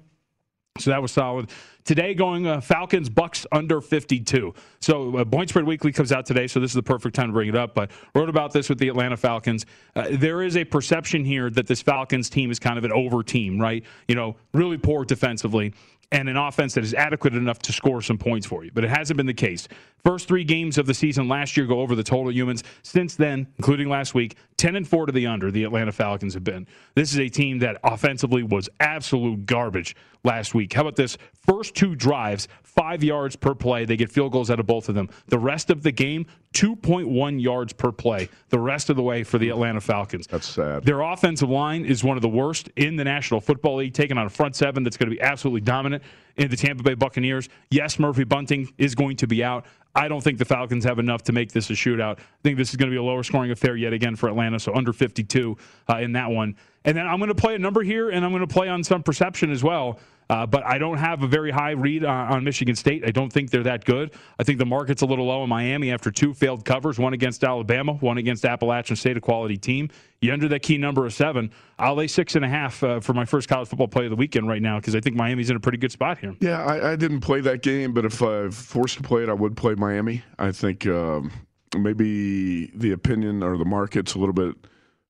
[0.80, 1.50] So that was solid.
[1.84, 4.52] Today, going uh, Falcons Bucks under 52.
[4.80, 7.32] So uh, Point Spread Weekly comes out today, so this is the perfect time to
[7.32, 7.74] bring it up.
[7.74, 9.66] But wrote about this with the Atlanta Falcons.
[9.94, 13.22] Uh, there is a perception here that this Falcons team is kind of an over
[13.22, 13.84] team, right?
[14.08, 15.72] You know, really poor defensively
[16.12, 18.70] and an offense that is adequate enough to score some points for you.
[18.72, 19.68] But it hasn't been the case.
[20.04, 22.62] First three games of the season last year go over the total Youmans.
[22.82, 26.44] Since then, including last week, 10 and 4 to the under, the Atlanta Falcons have
[26.44, 26.66] been.
[26.94, 30.72] This is a team that offensively was absolute garbage last week.
[30.72, 31.18] How about this?
[31.34, 33.84] First two drives, five yards per play.
[33.84, 35.08] They get field goals out of both of them.
[35.26, 38.28] The rest of the game, 2.1 yards per play.
[38.50, 40.26] The rest of the way for the Atlanta Falcons.
[40.26, 40.84] That's sad.
[40.84, 44.26] Their offensive line is one of the worst in the National Football League, taking on
[44.26, 46.02] a front seven that's going to be absolutely dominant
[46.36, 47.48] in the Tampa Bay Buccaneers.
[47.70, 49.66] Yes, Murphy Bunting is going to be out.
[49.94, 52.18] I don't think the Falcons have enough to make this a shootout.
[52.18, 54.60] I think this is going to be a lower scoring affair yet again for Atlanta,
[54.60, 55.56] so under 52
[55.88, 56.54] uh, in that one.
[56.84, 58.84] And then I'm going to play a number here, and I'm going to play on
[58.84, 59.98] some perception as well.
[60.28, 63.04] Uh, but I don't have a very high read on, on, Michigan State.
[63.06, 64.12] I don't think they're that good.
[64.38, 67.44] I think the market's a little low in Miami after two failed covers, one against
[67.44, 69.88] Alabama, one against Appalachian State, a quality team.
[70.20, 71.52] You under that key number of seven.
[71.78, 74.16] I'll lay six and a half uh, for my first college football play of the
[74.16, 76.34] weekend right now because I think Miami's in a pretty good spot here.
[76.40, 79.34] Yeah, I, I, didn't play that game, but if I forced to play it, I
[79.34, 80.24] would play Miami.
[80.38, 81.30] I think um,
[81.76, 84.56] maybe the opinion or the market's a little bit.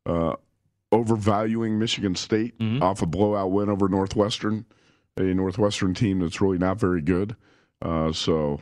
[0.04, 0.36] Uh,
[0.92, 2.82] overvaluing Michigan State mm-hmm.
[2.82, 4.64] off a blowout win over Northwestern
[5.16, 7.36] a Northwestern team that's really not very good.
[7.82, 8.60] Uh, so,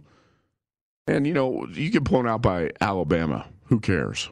[1.06, 3.46] and you know, you get blown out by Alabama.
[3.66, 4.30] Who cares?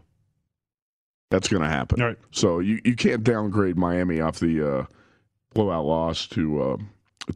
[1.30, 2.00] That's going to happen.
[2.00, 2.18] Right.
[2.30, 4.86] So you, you can't downgrade Miami off the uh,
[5.54, 6.76] blowout loss to uh,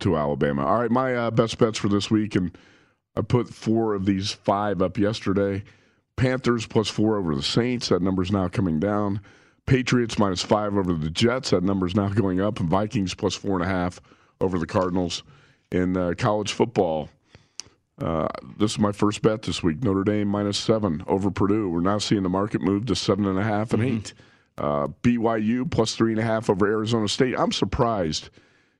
[0.01, 0.67] to Alabama.
[0.67, 2.57] All right, my uh, best bets for this week, and
[3.17, 5.63] I put four of these five up yesterday.
[6.17, 7.89] Panthers plus four over the Saints.
[7.89, 9.21] That number's now coming down.
[9.67, 11.51] Patriots minus five over the Jets.
[11.51, 12.61] That number's now going up.
[12.61, 14.01] And Vikings plus four and a half
[14.41, 15.23] over the Cardinals
[15.71, 17.09] in uh, college football.
[18.01, 18.29] Uh,
[18.59, 19.83] this is my first bet this week.
[19.83, 21.69] Notre Dame minus seven over Purdue.
[21.69, 23.97] We're now seeing the market move to seven and a half and mm-hmm.
[23.97, 24.15] eight.
[24.59, 27.35] Uh, BYU plus three and a half over Arizona State.
[27.39, 28.31] I'm surprised,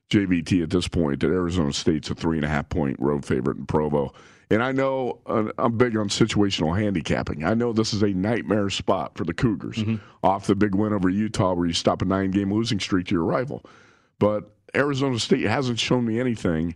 [0.09, 3.57] JVT, at this point that Arizona State's a three and a half point road favorite
[3.57, 4.13] in Provo.
[4.49, 7.43] And I know uh, I'm big on situational handicapping.
[7.43, 9.97] I know this is a nightmare spot for the Cougars mm-hmm.
[10.23, 13.15] off the big win over Utah, where you stop a nine game losing streak to
[13.15, 13.63] your rival.
[14.19, 16.75] But Arizona State hasn't shown me anything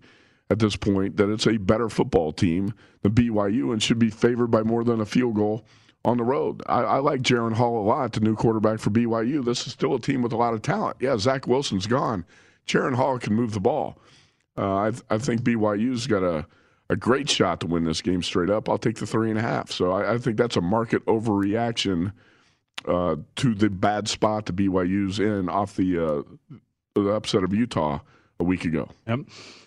[0.50, 4.48] at this point that it's a better football team than BYU and should be favored
[4.48, 5.66] by more than a field goal
[6.04, 6.62] on the road.
[6.66, 9.44] I, I like Jaren Hall a lot, the new quarterback for BYU.
[9.46, 10.98] This is still a team with a lot of talent.
[11.00, 12.26] Yeah, Zach Wilson's gone.
[12.68, 13.98] Jaren Hall can move the ball.
[14.58, 16.46] Uh, I, I think BYU's got a,
[16.90, 18.68] a great shot to win this game straight up.
[18.68, 19.72] I'll take the three and a half.
[19.72, 22.12] So I, I think that's a market overreaction
[22.86, 26.58] uh, to the bad spot the BYU's in off the uh,
[26.96, 28.00] the upset of Utah
[28.40, 28.90] a week ago.
[29.08, 29.20] Yep.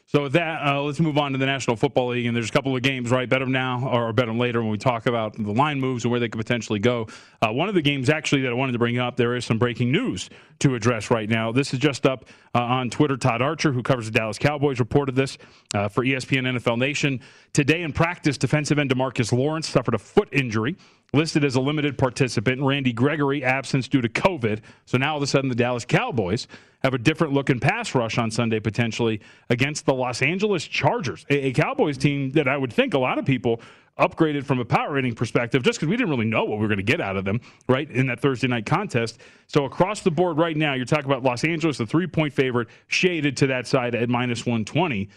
[0.06, 2.26] So with that, uh, let's move on to the National Football League.
[2.26, 3.28] And there's a couple of games, right?
[3.28, 6.10] Bet them now or bet them later when we talk about the line moves and
[6.10, 7.08] where they could potentially go.
[7.40, 9.58] Uh, one of the games, actually, that I wanted to bring up, there is some
[9.58, 10.28] breaking news
[10.60, 11.50] to address right now.
[11.50, 13.16] This is just up uh, on Twitter.
[13.16, 15.36] Todd Archer, who covers the Dallas Cowboys, reported this
[15.74, 17.20] uh, for ESPN NFL Nation.
[17.52, 20.76] Today in practice, defensive end DeMarcus Lawrence suffered a foot injury
[21.14, 22.60] listed as a limited participant.
[22.62, 24.60] Randy Gregory absence due to COVID.
[24.84, 26.46] So now all of a sudden the Dallas Cowboys
[26.82, 31.52] have a different looking pass rush on Sunday potentially against the Los Angeles Chargers, a,
[31.52, 33.60] Cowboys team that I would think a lot of people
[33.98, 36.68] upgraded from a power rating perspective just because we didn't really know what we were
[36.68, 39.20] going to get out of them, right, in that Thursday night contest.
[39.46, 42.68] So across the board right now, you're talking about Los Angeles, the three point favorite,
[42.88, 45.08] shaded to that side at minus 120.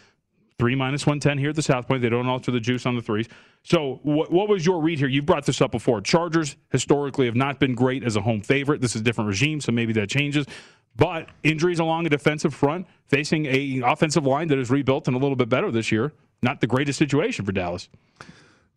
[0.59, 2.01] Three minus 110 here at the South Point.
[2.01, 3.27] They don't alter the juice on the threes.
[3.61, 5.07] So, what, what was your read here?
[5.07, 6.01] You brought this up before.
[6.01, 8.81] Chargers historically have not been great as a home favorite.
[8.81, 10.47] This is a different regime, so maybe that changes.
[10.95, 15.19] But injuries along a defensive front, facing a offensive line that is rebuilt and a
[15.19, 17.87] little bit better this year, not the greatest situation for Dallas.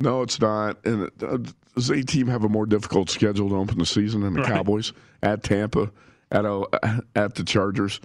[0.01, 0.85] No, it's not.
[0.85, 1.39] And uh,
[1.75, 4.51] does a team have a more difficult schedule to open the season than the right.
[4.51, 5.91] Cowboys at Tampa,
[6.31, 8.01] at a, at the Chargers?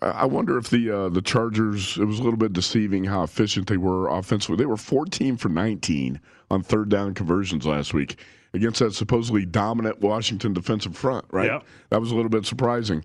[0.00, 1.96] I wonder if the uh, the Chargers.
[1.98, 4.56] It was a little bit deceiving how efficient they were offensively.
[4.56, 6.20] They were 14 for 19
[6.50, 8.18] on third down conversions last week
[8.54, 11.24] against that supposedly dominant Washington defensive front.
[11.30, 11.46] Right.
[11.46, 11.60] Yeah.
[11.90, 13.04] That was a little bit surprising.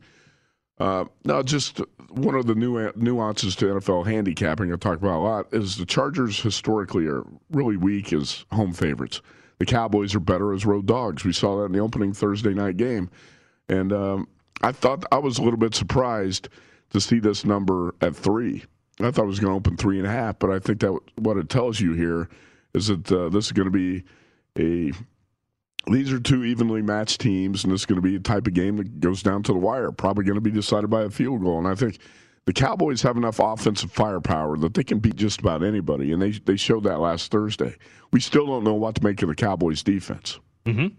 [0.80, 5.24] Uh, now, just one of the new nuances to NFL handicapping I talk about a
[5.24, 9.22] lot is the Chargers historically are really weak as home favorites.
[9.60, 11.24] The Cowboys are better as road dogs.
[11.24, 13.10] We saw that in the opening Thursday night game,
[13.70, 14.28] and um,
[14.62, 16.50] I thought I was a little bit surprised
[16.94, 18.64] to see this number at three.
[19.00, 20.98] I thought it was going to open three and a half, but I think that
[21.16, 22.30] what it tells you here
[22.74, 24.04] is that uh, this is going to be
[24.58, 24.94] a.
[25.92, 28.78] These are two evenly matched teams, and is going to be a type of game
[28.78, 29.92] that goes down to the wire.
[29.92, 31.98] Probably going to be decided by a field goal, and I think
[32.46, 36.32] the Cowboys have enough offensive firepower that they can beat just about anybody, and they
[36.32, 37.76] they showed that last Thursday.
[38.12, 40.40] We still don't know what to make of the Cowboys' defense.
[40.66, 40.96] Mm-hmm.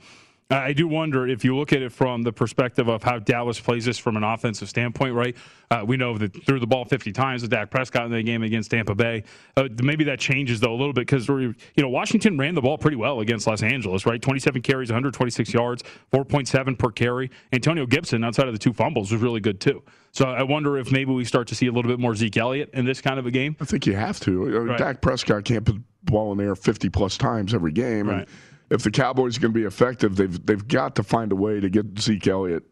[0.50, 3.86] I do wonder if you look at it from the perspective of how Dallas plays
[3.86, 5.34] this from an offensive standpoint, right?
[5.70, 8.42] Uh, we know that threw the ball 50 times with Dak Prescott in the game
[8.42, 9.24] against Tampa Bay.
[9.56, 12.60] Uh, maybe that changes though a little bit because we you know Washington ran the
[12.60, 14.20] ball pretty well against Los Angeles, right?
[14.20, 15.82] 27 carries, 126 yards,
[16.12, 17.30] 4.7 per carry.
[17.52, 19.82] Antonio Gibson, outside of the two fumbles, was really good too.
[20.12, 22.70] So I wonder if maybe we start to see a little bit more Zeke Elliott
[22.74, 23.56] in this kind of a game.
[23.60, 24.44] I think you have to.
[24.44, 24.78] Right.
[24.78, 25.82] Dak Prescott can't put the
[26.12, 28.08] ball in there 50 plus times every game.
[28.08, 28.18] Right.
[28.18, 28.28] And
[28.70, 31.60] if the Cowboys are going to be effective, they've they've got to find a way
[31.60, 32.64] to get Zeke Elliott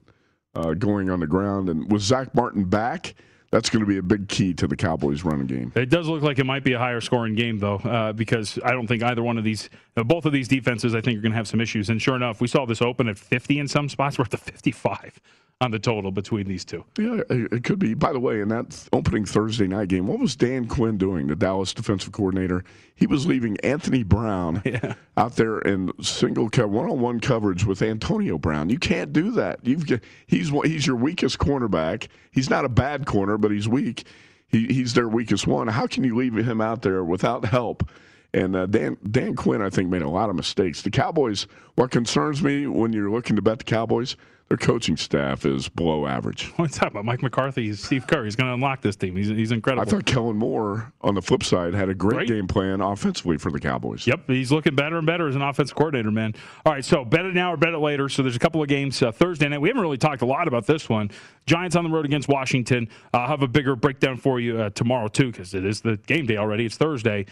[0.55, 1.69] uh, going on the ground.
[1.69, 3.15] And with Zack Martin back,
[3.51, 5.73] that's going to be a big key to the Cowboys' running game.
[5.75, 8.71] It does look like it might be a higher scoring game, though, uh, because I
[8.71, 11.33] don't think either one of these, uh, both of these defenses, I think are going
[11.33, 11.91] to have some issues.
[11.91, 14.19] And sure enough, we saw this open at 50 in some spots.
[14.19, 15.21] We're the 55
[15.63, 16.85] on the total between these two.
[16.99, 17.95] Yeah, it could be.
[17.95, 21.37] By the way, in that opening Thursday night game, what was Dan Quinn doing, the
[21.37, 22.65] Dallas defensive coordinator?
[22.97, 24.61] He was leaving Anthony Brown
[25.17, 28.71] out there in single one-on-one coverage with Antonio Brown.
[28.71, 29.65] You can't do that.
[29.65, 32.09] You've got, he's he's your weakest cornerback.
[32.33, 34.05] He's not a bad corner, but he's weak.
[34.49, 35.69] He, he's their weakest one.
[35.69, 37.89] How can you leave him out there without help?
[38.35, 40.83] And uh, Dan Dan Quinn, I think, made a lot of mistakes.
[40.83, 41.47] The Cowboys.
[41.77, 44.17] What concerns me when you're looking to bet the Cowboys,
[44.49, 46.53] their coaching staff is below average.
[46.57, 47.67] What's that about Mike McCarthy?
[47.67, 48.25] He's Steve Kerr.
[48.25, 49.17] He's going to unlock this team.
[49.17, 49.83] He's, he's incredible.
[49.83, 52.29] I thought Kellen Moore, on the flip side, had a great, Great.
[52.29, 54.07] game plan offensively for the Cowboys.
[54.07, 56.35] Yep, he's looking better and better as an offensive coordinator, man.
[56.67, 58.09] All right, so bet it now or bet it later.
[58.09, 59.61] So there's a couple of games uh, Thursday night.
[59.61, 61.11] We haven't really talked a lot about this one.
[61.47, 62.89] Giants on the road against Washington.
[63.15, 66.27] I'll have a bigger breakdown for you uh, tomorrow too, because it is the game
[66.27, 66.67] day already.
[66.67, 67.27] It's Thursday.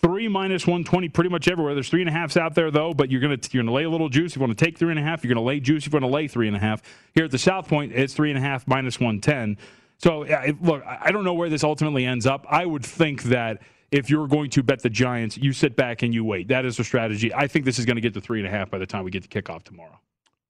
[0.00, 1.74] Three minus one twenty pretty much everywhere.
[1.74, 3.90] There's three and a halfs out there though, but you're gonna you're gonna lay a
[3.90, 5.24] little juice if you want to take three and a half.
[5.24, 6.82] You're gonna lay juice if you want to lay three and a half.
[7.14, 9.56] Here at the South Point, it's three and a half minus one ten.
[9.98, 12.46] So yeah, it- look, I don't know where this ultimately ends up.
[12.48, 16.12] I would think that if you're going to bet the Giants, you sit back and
[16.14, 16.48] you wait.
[16.48, 17.34] That is the strategy.
[17.34, 19.02] I think this is going to get to three and a half by the time
[19.02, 19.98] we get to kickoff tomorrow.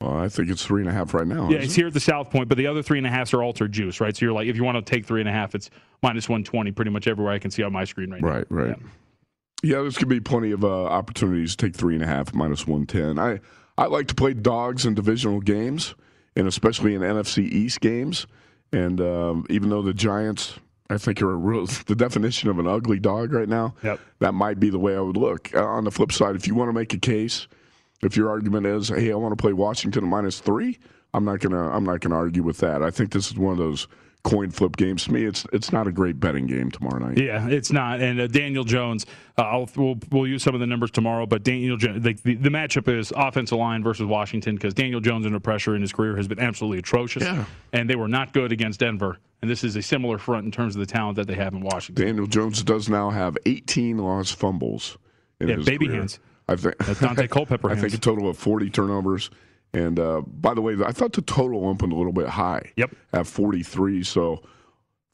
[0.01, 1.49] Well, I think it's three and a half right now.
[1.49, 1.77] Yeah, it's it?
[1.77, 4.01] here at the South Point, but the other three and a halfs are altered juice,
[4.01, 4.15] right?
[4.17, 5.71] So you're like, if you want to take three and a half, it's
[6.03, 8.29] minus one twenty pretty much everywhere I can see on my screen right now.
[8.29, 8.69] Right, right.
[8.81, 8.89] Yeah,
[9.63, 12.67] there's going to be plenty of uh, opportunities to take three and a half minus
[12.67, 13.19] one ten.
[13.19, 13.41] I
[13.77, 15.95] I like to play dogs in divisional games,
[16.37, 18.27] and especially in NFC East games.
[18.73, 20.55] And um, even though the Giants,
[20.91, 24.01] I think, are a real, the definition of an ugly dog right now, Yep.
[24.19, 25.55] that might be the way I would look.
[25.55, 27.47] Uh, on the flip side, if you want to make a case,
[28.03, 30.79] if your argument is, hey, I want to play Washington at minus three,
[31.15, 32.83] I'm not gonna I'm not gonna argue with that.
[32.83, 33.89] I think this is one of those
[34.29, 35.05] coin flip games.
[35.05, 37.19] To me, it's it's not a great betting game tomorrow night.
[37.19, 38.01] Yeah, it's not.
[38.01, 39.07] And uh, Daniel Jones,
[39.39, 42.35] uh, I'll, we'll, we'll use some of the numbers tomorrow, but Daniel Jones, the, the,
[42.35, 46.17] the matchup is offensive line versus Washington because Daniel Jones under pressure in his career
[46.17, 47.23] has been absolutely atrocious.
[47.23, 47.45] Yeah.
[47.73, 49.19] And they were not good against Denver.
[49.41, 51.61] And this is a similar front in terms of the talent that they have in
[51.61, 52.05] Washington.
[52.05, 54.99] Daniel Jones does now have 18 lost fumbles.
[55.41, 55.99] In Yeah, his baby career.
[55.99, 56.19] hands.
[56.49, 59.31] I think That's Daunte Culpepper I think a total of 40 turnovers.
[59.75, 62.73] And uh, by the way, I thought the total opened a little bit high.
[62.77, 62.95] Yep.
[63.13, 64.03] At 43.
[64.03, 64.43] So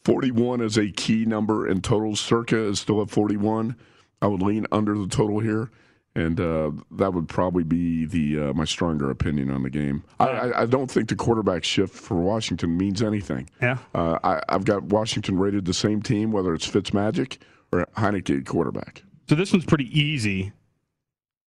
[0.05, 3.77] 41 is a key number, and total circa is still at 41.
[4.23, 5.71] I would lean under the total here.
[6.17, 10.05] And uh, that would probably be the uh, my stronger opinion on the game.
[10.21, 13.51] I, I, I don't think the quarterback shift for Washington means anything.
[13.61, 13.79] Yeah.
[13.93, 17.39] Uh, I, I've got Washington rated the same team, whether it's Fitzmagic
[17.73, 19.03] or Heineke quarterback.
[19.29, 20.53] So this one's pretty easy.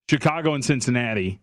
[0.09, 1.39] Chicago and Cincinnati.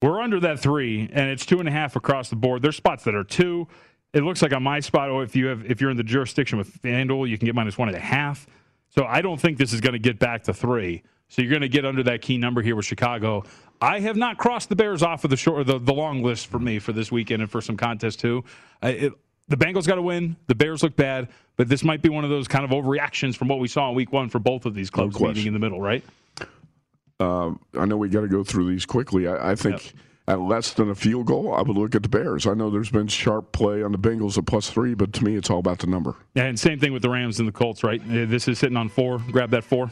[0.00, 2.62] We're under that three, and it's two and a half across the board.
[2.62, 3.66] There's spots that are two.
[4.12, 6.56] It looks like on my spot, or if you have, if you're in the jurisdiction
[6.56, 8.46] with FanDuel, you can get minus one and a half.
[8.90, 11.02] So I don't think this is going to get back to three.
[11.28, 13.44] So you're going to get under that key number here with Chicago.
[13.80, 16.58] I have not crossed the Bears off of the short, the, the long list for
[16.58, 18.44] me for this weekend and for some contests too.
[18.80, 19.12] I, it,
[19.48, 20.36] the Bengals got to win.
[20.46, 23.48] The Bears look bad, but this might be one of those kind of overreactions from
[23.48, 25.80] what we saw in Week One for both of these clubs meeting in the middle,
[25.80, 26.04] right?
[27.20, 29.26] Um, I know we got to go through these quickly.
[29.26, 29.92] I, I think
[30.28, 32.46] at less than a field goal, I would look at the Bears.
[32.46, 35.36] I know there's been sharp play on the Bengals at plus three, but to me,
[35.36, 36.14] it's all about the number.
[36.36, 38.00] And same thing with the Rams and the Colts, right?
[38.02, 39.18] Uh, This is sitting on four.
[39.32, 39.90] Grab that four.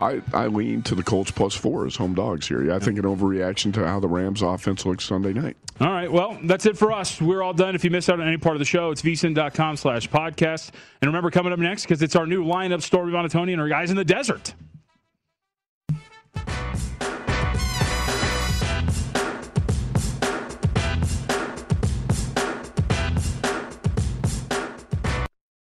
[0.00, 2.64] I, I lean to the Colts plus four as home dogs here.
[2.64, 5.56] Yeah, I think an overreaction to how the Rams offense looks Sunday night.
[5.80, 7.22] All right, well, that's it for us.
[7.22, 7.76] We're all done.
[7.76, 10.72] If you missed out on any part of the show, it's vsin.com slash podcast.
[11.00, 13.90] And remember, coming up next, because it's our new lineup, Stormy Buonantony and our guys
[13.90, 14.52] in the desert.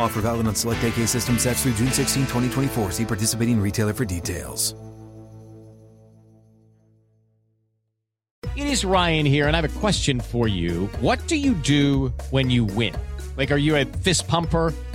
[0.00, 2.90] Offer valid on select AK system sets through June 16, 2024.
[2.90, 4.74] See participating retailer for details.
[8.56, 10.86] It is Ryan here, and I have a question for you.
[11.00, 12.94] What do you do when you win?
[13.36, 14.74] Like, are you a fist pumper?